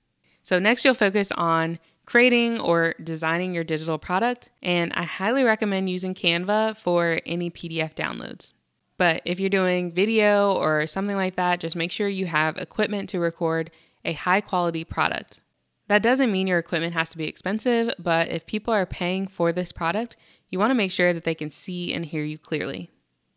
So, 0.42 0.58
next, 0.58 0.86
you'll 0.86 0.94
focus 0.94 1.32
on 1.34 1.80
creating 2.06 2.60
or 2.60 2.96
designing 3.04 3.54
your 3.54 3.64
digital 3.64 3.98
product, 3.98 4.50
and 4.62 4.92
I 4.94 5.04
highly 5.04 5.44
recommend 5.44 5.90
using 5.90 6.14
Canva 6.14 6.78
for 6.78 7.20
any 7.26 7.52
PDF 7.52 7.94
downloads. 7.94 8.54
But 8.98 9.22
if 9.26 9.40
you're 9.40 9.50
doing 9.50 9.92
video 9.92 10.54
or 10.54 10.88
something 10.88 11.16
like 11.16 11.36
that, 11.36 11.60
just 11.60 11.76
make 11.76 11.92
sure 11.92 12.08
you 12.08 12.26
have 12.26 12.58
equipment 12.58 13.10
to 13.10 13.20
record 13.20 13.72
a 14.06 14.14
high 14.14 14.42
quality 14.42 14.84
product. 14.84 15.40
That 15.88 16.04
doesn't 16.04 16.32
mean 16.32 16.48
your 16.48 16.60
equipment 16.60 16.94
has 16.94 17.10
to 17.10 17.18
be 17.18 17.28
expensive, 17.28 17.94
but 18.00 18.30
if 18.30 18.46
people 18.46 18.74
are 18.74 18.86
paying 18.86 19.28
for 19.28 19.52
this 19.52 19.72
product, 19.72 20.18
you 20.50 20.60
want 20.60 20.72
to 20.72 20.76
make 20.76 20.92
sure 20.92 21.14
that 21.14 21.24
they 21.24 21.36
can 21.36 21.50
see 21.50 21.94
and 21.94 22.06
hear 22.06 22.24
you 22.24 22.38
clearly. 22.38 22.90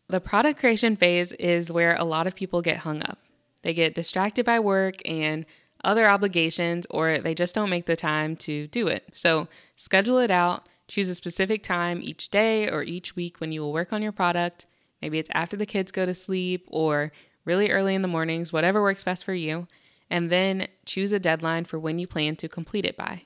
The 0.09 0.21
product 0.21 0.61
creation 0.61 0.97
phase 0.97 1.33
is 1.33 1.73
where 1.73 1.97
a 1.97 2.05
lot 2.05 2.27
of 2.27 2.35
people 2.35 2.63
get 2.63 2.79
hung 2.79 3.03
up. 3.03 3.19
They 3.63 3.73
get 3.73 3.95
distracted 3.95 4.45
by 4.45 4.61
work 4.61 4.97
and 5.07 5.47
other 5.83 6.09
obligations, 6.09 6.87
or 6.91 7.19
they 7.19 7.35
just 7.35 7.55
don't 7.55 7.71
make 7.71 7.87
the 7.87 7.97
time 7.97 8.37
to 8.37 8.67
do 8.69 8.89
it. 8.89 9.05
So, 9.13 9.49
schedule 9.77 10.19
it 10.19 10.31
out, 10.31 10.69
choose 10.89 11.09
a 11.09 11.15
specific 11.15 11.63
time 11.63 12.01
each 12.03 12.31
day 12.31 12.69
or 12.71 12.83
each 12.83 13.17
week 13.17 13.41
when 13.41 13.53
you 13.53 13.61
will 13.63 13.73
work 13.73 13.93
on 13.93 14.03
your 14.03 14.13
product. 14.13 14.67
Maybe 15.01 15.19
it's 15.19 15.31
after 15.35 15.57
the 15.57 15.67
kids 15.67 15.93
go 15.93 16.07
to 16.07 16.15
sleep 16.15 16.67
or 16.71 17.13
really 17.45 17.71
early 17.71 17.95
in 17.95 18.03
the 18.03 18.09
mornings, 18.09 18.53
whatever 18.53 18.83
works 18.83 19.05
best 19.05 19.25
for 19.25 19.35
you. 19.35 19.67
And 20.11 20.31
then 20.31 20.69
choose 20.85 21.13
a 21.13 21.19
deadline 21.19 21.65
for 21.65 21.79
when 21.79 21.99
you 21.99 22.07
plan 22.07 22.37
to 22.37 22.49
complete 22.49 22.85
it 22.85 22.97
by. 22.97 23.23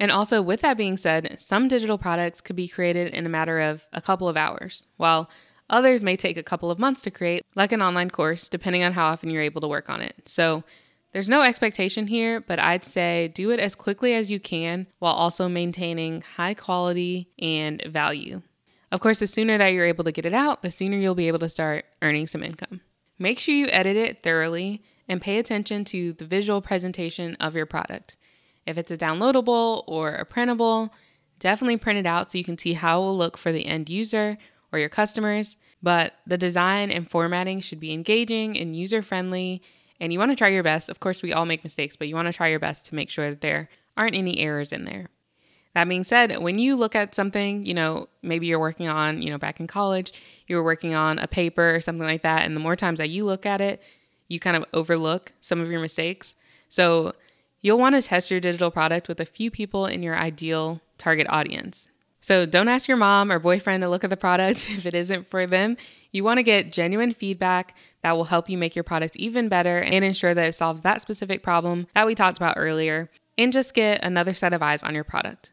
And 0.00 0.12
also, 0.12 0.40
with 0.40 0.60
that 0.60 0.76
being 0.76 0.96
said, 0.96 1.40
some 1.40 1.66
digital 1.66 1.98
products 1.98 2.40
could 2.40 2.56
be 2.56 2.68
created 2.68 3.12
in 3.12 3.26
a 3.26 3.30
matter 3.30 3.58
of 3.58 3.86
a 3.92 4.00
couple 4.00 4.28
of 4.28 4.36
hours, 4.36 4.86
while 4.96 5.28
Others 5.70 6.02
may 6.02 6.16
take 6.16 6.36
a 6.36 6.42
couple 6.42 6.70
of 6.70 6.78
months 6.78 7.02
to 7.02 7.10
create, 7.10 7.44
like 7.54 7.72
an 7.72 7.82
online 7.82 8.10
course, 8.10 8.48
depending 8.48 8.82
on 8.82 8.92
how 8.92 9.06
often 9.06 9.30
you're 9.30 9.42
able 9.42 9.60
to 9.60 9.68
work 9.68 9.90
on 9.90 10.00
it. 10.00 10.14
So 10.26 10.64
there's 11.12 11.28
no 11.28 11.42
expectation 11.42 12.06
here, 12.06 12.40
but 12.40 12.58
I'd 12.58 12.84
say 12.84 13.28
do 13.28 13.50
it 13.50 13.60
as 13.60 13.74
quickly 13.74 14.14
as 14.14 14.30
you 14.30 14.40
can 14.40 14.86
while 14.98 15.14
also 15.14 15.48
maintaining 15.48 16.22
high 16.36 16.54
quality 16.54 17.28
and 17.38 17.82
value. 17.84 18.42
Of 18.90 19.00
course, 19.00 19.18
the 19.18 19.26
sooner 19.26 19.58
that 19.58 19.68
you're 19.68 19.86
able 19.86 20.04
to 20.04 20.12
get 20.12 20.26
it 20.26 20.32
out, 20.32 20.62
the 20.62 20.70
sooner 20.70 20.96
you'll 20.96 21.14
be 21.14 21.28
able 21.28 21.38
to 21.40 21.48
start 21.48 21.84
earning 22.00 22.26
some 22.26 22.42
income. 22.42 22.80
Make 23.18 23.38
sure 23.38 23.54
you 23.54 23.66
edit 23.68 23.96
it 23.96 24.22
thoroughly 24.22 24.82
and 25.08 25.20
pay 25.20 25.38
attention 25.38 25.84
to 25.86 26.12
the 26.14 26.24
visual 26.24 26.60
presentation 26.60 27.34
of 27.36 27.54
your 27.54 27.66
product. 27.66 28.16
If 28.66 28.78
it's 28.78 28.90
a 28.90 28.96
downloadable 28.96 29.84
or 29.86 30.10
a 30.10 30.24
printable, 30.24 30.92
definitely 31.38 31.78
print 31.78 31.98
it 31.98 32.06
out 32.06 32.30
so 32.30 32.38
you 32.38 32.44
can 32.44 32.58
see 32.58 32.74
how 32.74 33.00
it 33.00 33.04
will 33.04 33.16
look 33.16 33.36
for 33.36 33.50
the 33.50 33.66
end 33.66 33.88
user 33.88 34.38
or 34.72 34.78
your 34.78 34.88
customers, 34.88 35.56
but 35.82 36.14
the 36.26 36.38
design 36.38 36.90
and 36.90 37.10
formatting 37.10 37.60
should 37.60 37.80
be 37.80 37.92
engaging 37.92 38.58
and 38.58 38.76
user 38.76 39.02
friendly. 39.02 39.62
And 40.00 40.12
you 40.12 40.18
want 40.18 40.30
to 40.30 40.36
try 40.36 40.48
your 40.48 40.62
best. 40.62 40.88
Of 40.88 41.00
course, 41.00 41.22
we 41.22 41.32
all 41.32 41.46
make 41.46 41.64
mistakes, 41.64 41.96
but 41.96 42.08
you 42.08 42.14
want 42.14 42.26
to 42.26 42.32
try 42.32 42.48
your 42.48 42.58
best 42.58 42.86
to 42.86 42.94
make 42.94 43.10
sure 43.10 43.30
that 43.30 43.40
there 43.40 43.68
aren't 43.96 44.14
any 44.14 44.38
errors 44.38 44.72
in 44.72 44.84
there. 44.84 45.08
That 45.74 45.88
being 45.88 46.04
said, 46.04 46.38
when 46.38 46.58
you 46.58 46.76
look 46.76 46.94
at 46.94 47.14
something, 47.14 47.64
you 47.64 47.74
know, 47.74 48.08
maybe 48.22 48.46
you're 48.46 48.58
working 48.58 48.88
on, 48.88 49.22
you 49.22 49.30
know, 49.30 49.38
back 49.38 49.60
in 49.60 49.66
college, 49.66 50.12
you 50.46 50.56
were 50.56 50.62
working 50.62 50.94
on 50.94 51.18
a 51.18 51.28
paper 51.28 51.74
or 51.74 51.80
something 51.80 52.06
like 52.06 52.22
that. 52.22 52.44
And 52.44 52.56
the 52.56 52.60
more 52.60 52.76
times 52.76 52.98
that 52.98 53.10
you 53.10 53.24
look 53.24 53.44
at 53.44 53.60
it, 53.60 53.82
you 54.28 54.40
kind 54.40 54.56
of 54.56 54.64
overlook 54.72 55.32
some 55.40 55.60
of 55.60 55.70
your 55.70 55.80
mistakes. 55.80 56.36
So 56.68 57.12
you'll 57.60 57.78
want 57.78 57.94
to 57.94 58.02
test 58.02 58.30
your 58.30 58.40
digital 58.40 58.70
product 58.70 59.08
with 59.08 59.20
a 59.20 59.24
few 59.24 59.50
people 59.50 59.86
in 59.86 60.02
your 60.02 60.16
ideal 60.16 60.80
target 60.96 61.26
audience. 61.28 61.90
So 62.20 62.46
don't 62.46 62.68
ask 62.68 62.88
your 62.88 62.96
mom 62.96 63.30
or 63.30 63.38
boyfriend 63.38 63.82
to 63.82 63.88
look 63.88 64.04
at 64.04 64.10
the 64.10 64.16
product 64.16 64.68
if 64.70 64.86
it 64.86 64.94
isn't 64.94 65.28
for 65.28 65.46
them. 65.46 65.76
You 66.12 66.24
want 66.24 66.38
to 66.38 66.42
get 66.42 66.72
genuine 66.72 67.12
feedback 67.12 67.76
that 68.02 68.16
will 68.16 68.24
help 68.24 68.48
you 68.48 68.58
make 68.58 68.74
your 68.74 68.82
product 68.82 69.16
even 69.16 69.48
better 69.48 69.78
and 69.78 70.04
ensure 70.04 70.34
that 70.34 70.48
it 70.48 70.54
solves 70.54 70.82
that 70.82 71.02
specific 71.02 71.42
problem 71.42 71.86
that 71.94 72.06
we 72.06 72.14
talked 72.14 72.38
about 72.38 72.56
earlier, 72.56 73.10
and 73.36 73.52
just 73.52 73.74
get 73.74 74.04
another 74.04 74.34
set 74.34 74.52
of 74.52 74.62
eyes 74.62 74.82
on 74.82 74.94
your 74.94 75.04
product. 75.04 75.52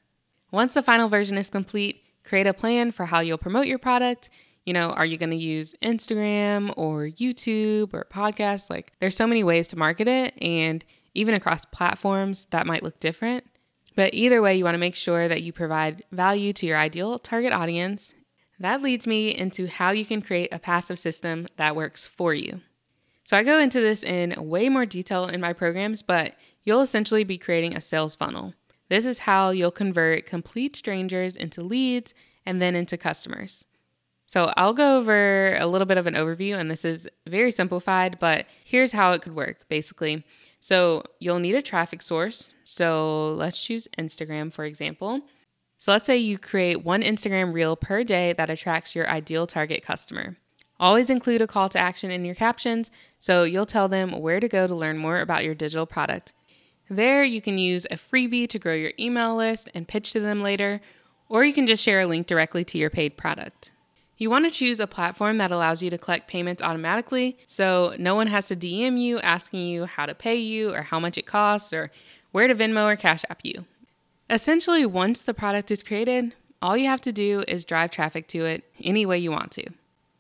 Once 0.51 0.73
the 0.73 0.81
final 0.81 1.09
version 1.09 1.37
is 1.37 1.49
complete, 1.49 2.01
create 2.23 2.47
a 2.47 2.53
plan 2.53 2.91
for 2.91 3.05
how 3.05 3.19
you'll 3.19 3.37
promote 3.37 3.67
your 3.67 3.77
product. 3.77 4.29
You 4.65 4.73
know, 4.73 4.91
are 4.91 5.05
you 5.05 5.17
going 5.17 5.31
to 5.31 5.35
use 5.35 5.75
Instagram 5.83 6.73
or 6.77 7.03
YouTube 7.03 7.93
or 7.93 8.07
podcasts? 8.11 8.69
Like, 8.69 8.93
there's 8.99 9.15
so 9.15 9.27
many 9.27 9.43
ways 9.43 9.67
to 9.69 9.77
market 9.77 10.07
it, 10.07 10.33
and 10.41 10.83
even 11.13 11.35
across 11.35 11.65
platforms, 11.65 12.45
that 12.47 12.65
might 12.65 12.83
look 12.83 12.99
different. 12.99 13.45
But 13.95 14.13
either 14.13 14.41
way, 14.41 14.55
you 14.55 14.63
want 14.63 14.75
to 14.75 14.79
make 14.79 14.95
sure 14.95 15.27
that 15.27 15.41
you 15.41 15.53
provide 15.53 16.03
value 16.11 16.53
to 16.53 16.65
your 16.65 16.77
ideal 16.77 17.17
target 17.17 17.53
audience. 17.53 18.13
That 18.59 18.81
leads 18.81 19.07
me 19.07 19.35
into 19.35 19.67
how 19.67 19.91
you 19.91 20.05
can 20.05 20.21
create 20.21 20.53
a 20.53 20.59
passive 20.59 20.99
system 20.99 21.47
that 21.57 21.75
works 21.75 22.05
for 22.05 22.33
you. 22.33 22.61
So 23.23 23.35
I 23.37 23.43
go 23.43 23.57
into 23.57 23.81
this 23.81 24.03
in 24.03 24.35
way 24.37 24.69
more 24.69 24.85
detail 24.85 25.27
in 25.27 25.41
my 25.41 25.53
programs, 25.53 26.03
but 26.03 26.35
you'll 26.63 26.81
essentially 26.81 27.23
be 27.23 27.37
creating 27.37 27.75
a 27.75 27.81
sales 27.81 28.15
funnel. 28.15 28.53
This 28.87 29.05
is 29.05 29.19
how 29.19 29.49
you'll 29.49 29.71
convert 29.71 30.27
complete 30.27 30.75
strangers 30.75 31.35
into 31.35 31.63
leads 31.63 32.13
and 32.45 32.61
then 32.61 32.75
into 32.75 32.97
customers. 32.97 33.65
So 34.27 34.51
I'll 34.57 34.73
go 34.73 34.97
over 34.97 35.55
a 35.55 35.67
little 35.67 35.85
bit 35.85 35.97
of 35.97 36.07
an 36.07 36.15
overview, 36.15 36.57
and 36.57 36.69
this 36.69 36.83
is 36.83 37.07
very 37.27 37.51
simplified, 37.51 38.17
but 38.19 38.45
here's 38.63 38.91
how 38.91 39.11
it 39.11 39.21
could 39.21 39.35
work 39.35 39.67
basically. 39.69 40.23
So 40.59 41.03
you'll 41.19 41.39
need 41.39 41.55
a 41.55 41.61
traffic 41.61 42.01
source. 42.01 42.53
So 42.63 43.33
let's 43.35 43.63
choose 43.63 43.87
Instagram, 43.99 44.51
for 44.51 44.65
example. 44.65 45.21
So 45.77 45.91
let's 45.91 46.07
say 46.07 46.17
you 46.17 46.39
create 46.39 46.83
one 46.83 47.03
Instagram 47.03 47.53
reel 47.53 47.75
per 47.75 48.03
day 48.03 48.33
that 48.33 48.49
attracts 48.49 48.95
your 48.95 49.07
ideal 49.07 49.45
target 49.45 49.83
customer. 49.83 50.37
Always 50.79 51.09
include 51.09 51.41
a 51.41 51.47
call 51.47 51.69
to 51.69 51.79
action 51.79 52.11
in 52.11 52.25
your 52.25 52.35
captions 52.35 52.89
so 53.19 53.43
you'll 53.43 53.65
tell 53.65 53.87
them 53.87 54.11
where 54.19 54.39
to 54.39 54.47
go 54.47 54.67
to 54.67 54.75
learn 54.75 54.97
more 54.97 55.19
about 55.19 55.43
your 55.43 55.55
digital 55.55 55.85
product. 55.85 56.33
There, 56.89 57.23
you 57.23 57.41
can 57.41 57.57
use 57.57 57.85
a 57.85 57.95
freebie 57.95 58.49
to 58.49 58.59
grow 58.59 58.73
your 58.73 58.91
email 58.99 59.35
list 59.35 59.69
and 59.73 59.87
pitch 59.87 60.11
to 60.13 60.19
them 60.19 60.41
later, 60.41 60.81
or 61.29 61.45
you 61.45 61.53
can 61.53 61.65
just 61.65 61.83
share 61.83 62.01
a 62.01 62.07
link 62.07 62.27
directly 62.27 62.63
to 62.65 62.77
your 62.77 62.89
paid 62.89 63.17
product. 63.17 63.71
You 64.17 64.29
want 64.29 64.45
to 64.45 64.51
choose 64.51 64.79
a 64.79 64.87
platform 64.87 65.37
that 65.39 65.51
allows 65.51 65.83
you 65.83 65.89
to 65.89 65.97
collect 65.97 66.29
payments 66.29 66.61
automatically 66.61 67.37
so 67.45 67.95
no 67.99 68.15
one 68.15 68.27
has 68.27 68.47
to 68.47 68.55
DM 68.55 68.97
you 68.97 69.19
asking 69.19 69.67
you 69.67 69.85
how 69.85 70.05
to 70.05 70.15
pay 70.15 70.35
you 70.35 70.73
or 70.73 70.83
how 70.83 70.99
much 70.99 71.17
it 71.17 71.25
costs 71.25 71.73
or 71.73 71.91
where 72.31 72.47
to 72.47 72.55
Venmo 72.55 72.91
or 72.91 72.95
Cash 72.95 73.23
App 73.29 73.41
you. 73.43 73.65
Essentially, 74.29 74.85
once 74.85 75.21
the 75.21 75.33
product 75.33 75.69
is 75.69 75.83
created, 75.83 76.33
all 76.61 76.77
you 76.77 76.87
have 76.87 77.01
to 77.01 77.11
do 77.11 77.43
is 77.47 77.65
drive 77.65 77.91
traffic 77.91 78.27
to 78.29 78.45
it 78.45 78.63
any 78.81 79.05
way 79.05 79.19
you 79.19 79.31
want 79.31 79.51
to. 79.51 79.65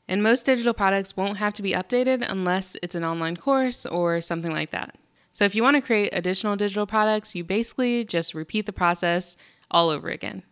And 0.07 0.21
most 0.21 0.45
digital 0.45 0.73
products 0.73 1.17
won't 1.17 1.37
have 1.37 1.53
to 1.53 1.63
be 1.63 1.71
updated 1.71 2.23
unless 2.27 2.77
it's 2.83 2.95
an 2.95 3.03
online 3.03 3.37
course 3.37 3.85
or 3.85 4.21
something 4.21 4.51
like 4.51 4.71
that. 4.71 4.95
So 5.31 5.43
if 5.45 5.55
you 5.55 5.63
want 5.63 5.75
to 5.75 5.81
create 5.81 6.09
additional 6.13 6.55
digital 6.55 6.85
products, 6.85 7.35
you 7.35 7.43
basically 7.43 8.05
just 8.05 8.33
repeat 8.33 8.65
the 8.65 8.73
process 8.73 9.35
all 9.71 9.89
over 9.89 10.09
again. 10.09 10.43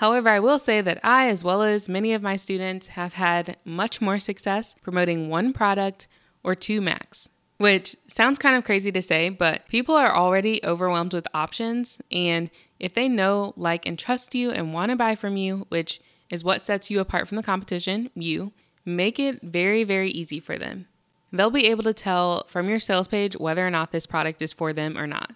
However, 0.00 0.28
I 0.28 0.40
will 0.40 0.58
say 0.58 0.80
that 0.80 1.00
I, 1.04 1.28
as 1.28 1.44
well 1.44 1.62
as 1.62 1.88
many 1.88 2.12
of 2.12 2.22
my 2.22 2.36
students, 2.36 2.88
have 2.88 3.14
had 3.14 3.56
much 3.64 4.00
more 4.00 4.18
success 4.18 4.74
promoting 4.82 5.28
one 5.28 5.52
product 5.52 6.08
or 6.42 6.54
two 6.54 6.80
max. 6.80 7.28
Which 7.58 7.96
sounds 8.06 8.38
kind 8.38 8.56
of 8.56 8.64
crazy 8.64 8.90
to 8.92 9.02
say, 9.02 9.28
but 9.28 9.68
people 9.68 9.94
are 9.94 10.14
already 10.14 10.60
overwhelmed 10.64 11.12
with 11.12 11.28
options. 11.34 12.00
And 12.10 12.50
if 12.78 12.94
they 12.94 13.08
know, 13.08 13.52
like, 13.56 13.86
and 13.86 13.98
trust 13.98 14.34
you 14.34 14.50
and 14.50 14.72
want 14.72 14.90
to 14.90 14.96
buy 14.96 15.14
from 15.14 15.36
you, 15.36 15.66
which 15.68 16.00
is 16.30 16.42
what 16.42 16.62
sets 16.62 16.90
you 16.90 17.00
apart 17.00 17.28
from 17.28 17.36
the 17.36 17.42
competition, 17.42 18.08
you, 18.14 18.52
Make 18.84 19.18
it 19.18 19.40
very, 19.42 19.84
very 19.84 20.10
easy 20.10 20.40
for 20.40 20.56
them. 20.56 20.86
They'll 21.32 21.50
be 21.50 21.68
able 21.68 21.84
to 21.84 21.94
tell 21.94 22.44
from 22.48 22.68
your 22.68 22.80
sales 22.80 23.08
page 23.08 23.36
whether 23.36 23.66
or 23.66 23.70
not 23.70 23.92
this 23.92 24.06
product 24.06 24.42
is 24.42 24.52
for 24.52 24.72
them 24.72 24.96
or 24.96 25.06
not. 25.06 25.32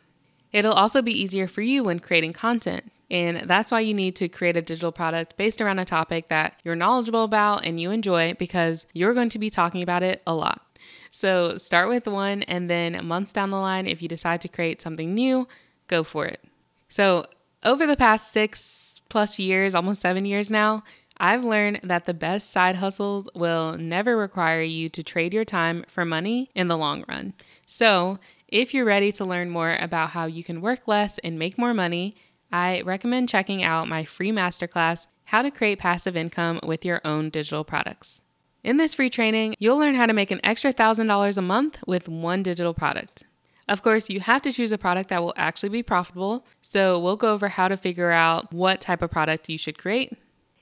It'll 0.55 0.73
also 0.73 1.03
be 1.03 1.21
easier 1.21 1.49
for 1.49 1.63
you 1.63 1.83
when 1.83 1.99
creating 1.99 2.33
content. 2.33 2.93
And 3.11 3.49
that's 3.49 3.73
why 3.73 3.81
you 3.81 3.93
need 3.93 4.15
to 4.17 4.29
create 4.29 4.57
a 4.57 4.63
digital 4.63 4.93
product 4.93 5.37
based 5.37 5.61
around 5.61 5.81
a 5.81 5.85
topic 5.85 6.29
that 6.29 6.61
you're 6.63 6.77
knowledgeable 6.77 7.25
about 7.25 7.67
and 7.67 7.81
you 7.81 7.91
enjoy 7.91 8.35
because 8.35 8.87
you're 8.93 9.15
going 9.15 9.31
to 9.31 9.39
be 9.41 9.51
talking 9.51 9.83
about 9.83 10.05
it 10.05 10.23
a 10.29 10.35
lot. 10.35 10.63
So 11.11 11.59
start 11.59 11.89
with 11.89 12.07
one, 12.07 12.43
and 12.45 12.71
then 12.71 13.05
months 13.05 13.33
down 13.33 13.51
the 13.51 13.59
line, 13.59 13.89
if 13.89 14.01
you 14.01 14.09
decide 14.09 14.41
to 14.43 14.49
create 14.49 14.81
something 14.81 15.13
new, 15.13 15.49
go 15.89 16.05
for 16.05 16.25
it. 16.25 16.43
So, 16.89 17.27
over 17.65 17.87
the 17.87 17.97
past 17.97 18.31
six 18.31 19.03
plus 19.09 19.39
years, 19.39 19.75
almost 19.75 20.03
seven 20.03 20.25
years 20.25 20.51
now, 20.51 20.85
I've 21.17 21.45
learned 21.45 21.81
that 21.85 22.07
the 22.07 22.15
best 22.15 22.51
side 22.51 22.77
hustles 22.77 23.29
will 23.35 23.77
never 23.79 24.17
require 24.17 24.61
you 24.63 24.89
to 24.91 25.03
trade 25.03 25.33
your 25.33 25.45
time 25.45 25.85
for 25.89 26.05
money 26.05 26.51
in 26.55 26.69
the 26.69 26.77
long 26.77 27.05
run. 27.09 27.33
So, 27.65 28.19
if 28.55 28.73
you're 28.73 28.85
ready 28.85 29.11
to 29.11 29.25
learn 29.25 29.51
more 29.51 29.77
about 29.81 30.11
how 30.11 30.27
you 30.27 30.45
can 30.45 30.61
work 30.61 30.87
less 30.87 31.19
and 31.19 31.37
make 31.37 31.59
more 31.59 31.75
money, 31.75 32.15
I 32.53 32.83
recommend 32.83 33.29
checking 33.29 33.65
out 33.65 33.89
my 33.89 34.05
free 34.05 34.31
masterclass, 34.31 35.09
How 35.25 35.43
to 35.43 35.51
Create 35.51 35.81
Passive 35.81 36.17
Income 36.17 36.61
with 36.63 36.85
Your 36.85 37.01
Own 37.05 37.31
Digital 37.31 37.65
Products. 37.65 38.23
In 38.63 38.77
this 38.77 38.95
free 38.95 39.11
training, 39.11 39.57
you'll 39.59 39.77
learn 39.77 39.97
how 39.97 40.07
to 40.07 40.13
make 40.13 40.31
an 40.31 40.39
extra 40.45 40.73
$1,000 40.73 41.37
a 41.37 41.43
month 41.43 41.81
with 41.89 42.09
one 42.09 42.45
digital 42.45 42.73
product. 42.73 43.25
Of 43.69 43.83
course, 43.83 44.09
you 44.09 44.21
have 44.21 44.43
to 44.43 44.53
choose 44.53 44.71
a 44.71 44.79
product 44.79 45.09
that 45.09 45.21
will 45.21 45.35
actually 45.37 45.71
be 45.71 45.83
profitable, 45.83 46.47
so 46.63 47.01
we'll 47.01 47.17
go 47.17 47.33
over 47.33 47.49
how 47.49 47.67
to 47.67 47.77
figure 47.77 48.13
out 48.13 48.53
what 48.53 48.81
type 48.81 49.03
of 49.03 49.11
product 49.11 49.49
you 49.49 49.59
should 49.59 49.79
create, 49.79 50.17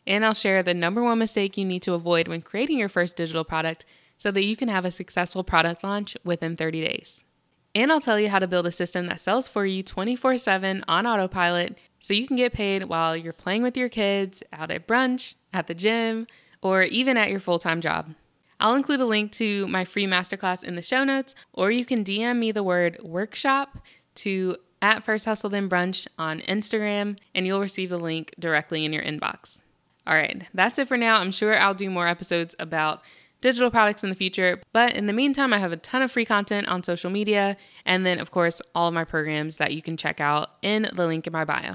and 0.07 0.25
I'll 0.25 0.33
share 0.33 0.63
the 0.63 0.73
number 0.73 1.03
one 1.03 1.19
mistake 1.19 1.59
you 1.59 1.67
need 1.67 1.83
to 1.83 1.93
avoid 1.93 2.27
when 2.27 2.41
creating 2.41 2.79
your 2.79 2.89
first 2.89 3.19
digital 3.19 3.45
product 3.45 3.85
so 4.17 4.31
that 4.31 4.45
you 4.45 4.57
can 4.57 4.69
have 4.69 4.87
a 4.87 4.91
successful 4.91 5.45
product 5.45 5.85
launch 5.85 6.17
within 6.25 6.57
30 6.57 6.81
days. 6.81 7.27
And 7.75 7.91
I'll 7.91 8.01
tell 8.01 8.21
you 8.21 8.29
how 8.29 8.39
to 8.39 8.47
build 8.47 8.67
a 8.67 8.73
system 8.73 9.07
that 9.07 9.21
sells 9.21 9.49
for 9.49 9.65
you 9.65 9.83
24 9.83 10.39
7 10.39 10.85
on 10.87 11.07
autopilot 11.07 11.79
so 11.99 12.15
you 12.15 12.27
can 12.27 12.37
get 12.37 12.53
paid 12.53 12.85
while 12.85 13.17
you're 13.17 13.33
playing 13.33 13.63
with 13.63 13.77
your 13.77 13.89
kids, 13.89 14.43
out 14.53 14.71
at 14.71 14.87
brunch, 14.87 15.37
at 15.53 15.69
the 15.69 15.75
gym, 15.75 16.27
or 16.61 16.83
even 16.83 17.17
at 17.17 17.31
your 17.31 17.41
full 17.41 17.59
time 17.59 17.81
job. 17.81 18.15
I'll 18.61 18.75
include 18.75 19.01
a 19.01 19.07
link 19.07 19.33
to 19.33 19.67
my 19.69 19.85
free 19.85 20.07
masterclass 20.07 20.63
in 20.63 20.77
the 20.77 20.83
show 20.83 21.03
notes, 21.03 21.35
or 21.53 21.71
you 21.71 21.85
can 21.85 22.05
DM 22.05 22.39
me 22.39 22.53
the 22.53 22.63
word 22.63 22.99
workshop 23.03 23.79
to 24.17 24.57
at 24.81 25.05
First 25.05 25.25
Hustle 25.25 25.51
Then 25.51 25.69
Brunch 25.69 26.07
on 26.19 26.41
Instagram, 26.41 27.17
and 27.35 27.47
you'll 27.47 27.61
receive 27.61 27.91
the 27.91 27.99
link 27.99 28.35
directly 28.39 28.85
in 28.85 28.93
your 28.93 29.03
inbox. 29.03 29.63
All 30.07 30.15
right, 30.15 30.45
that's 30.53 30.79
it 30.79 30.89
for 30.89 30.97
now. 30.97 31.21
I'm 31.21 31.31
sure 31.31 31.57
I'll 31.57 31.75
do 31.75 31.89
more 31.89 32.09
episodes 32.09 32.57
about 32.59 33.03
digital 33.43 33.71
products 33.71 34.03
in 34.03 34.09
the 34.09 34.17
future. 34.17 34.63
But 34.73 34.95
in 34.95 35.05
the 35.05 35.13
meantime, 35.13 35.53
I 35.53 35.59
have 35.59 35.73
a 35.73 35.77
ton 35.77 36.01
of 36.01 36.11
free 36.11 36.25
content 36.25 36.69
on 36.69 36.83
social 36.83 37.11
media. 37.11 37.59
And 37.85 38.07
then, 38.07 38.19
of 38.19 38.31
course, 38.31 38.63
all 38.75 38.89
of 38.89 38.95
my 38.95 39.05
programs 39.05 39.59
that 39.59 39.75
you 39.75 39.83
can 39.83 39.99
check 39.99 40.19
out 40.21 40.53
in 40.63 40.89
the 40.95 41.07
link 41.07 41.27
in 41.27 41.33
my 41.35 41.45
bio. 41.45 41.75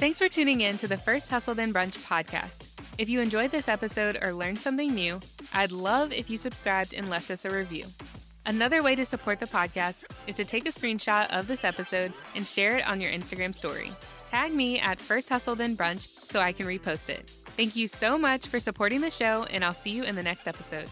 Thanks 0.00 0.18
for 0.18 0.28
tuning 0.28 0.62
in 0.62 0.78
to 0.78 0.88
the 0.88 0.96
First 0.96 1.30
Hustle 1.30 1.54
Then 1.54 1.72
Brunch 1.72 1.98
podcast. 1.98 2.64
If 2.96 3.08
you 3.08 3.20
enjoyed 3.20 3.50
this 3.50 3.68
episode 3.68 4.18
or 4.22 4.32
learned 4.32 4.58
something 4.58 4.94
new, 4.94 5.20
I'd 5.52 5.72
love 5.72 6.12
if 6.12 6.28
you 6.30 6.36
subscribed 6.36 6.94
and 6.94 7.08
left 7.10 7.30
us 7.30 7.44
a 7.44 7.50
review. 7.50 7.84
Another 8.46 8.82
way 8.82 8.94
to 8.94 9.04
support 9.04 9.40
the 9.40 9.46
podcast 9.46 10.04
is 10.26 10.34
to 10.36 10.44
take 10.44 10.66
a 10.66 10.72
screenshot 10.72 11.30
of 11.30 11.46
this 11.46 11.64
episode 11.64 12.14
and 12.34 12.46
share 12.46 12.78
it 12.78 12.88
on 12.88 13.00
your 13.00 13.12
Instagram 13.12 13.54
story. 13.54 13.92
Tag 14.30 14.54
me 14.54 14.78
at 14.78 14.98
First 14.98 15.28
Hustle 15.28 15.54
Then 15.54 15.76
Brunch 15.76 16.06
so 16.06 16.40
I 16.40 16.52
can 16.52 16.66
repost 16.66 17.10
it. 17.10 17.30
Thank 17.60 17.76
you 17.76 17.88
so 17.88 18.16
much 18.16 18.46
for 18.46 18.58
supporting 18.58 19.02
the 19.02 19.10
show, 19.10 19.44
and 19.50 19.62
I'll 19.62 19.74
see 19.74 19.90
you 19.90 20.02
in 20.02 20.14
the 20.16 20.22
next 20.22 20.46
episode. 20.46 20.88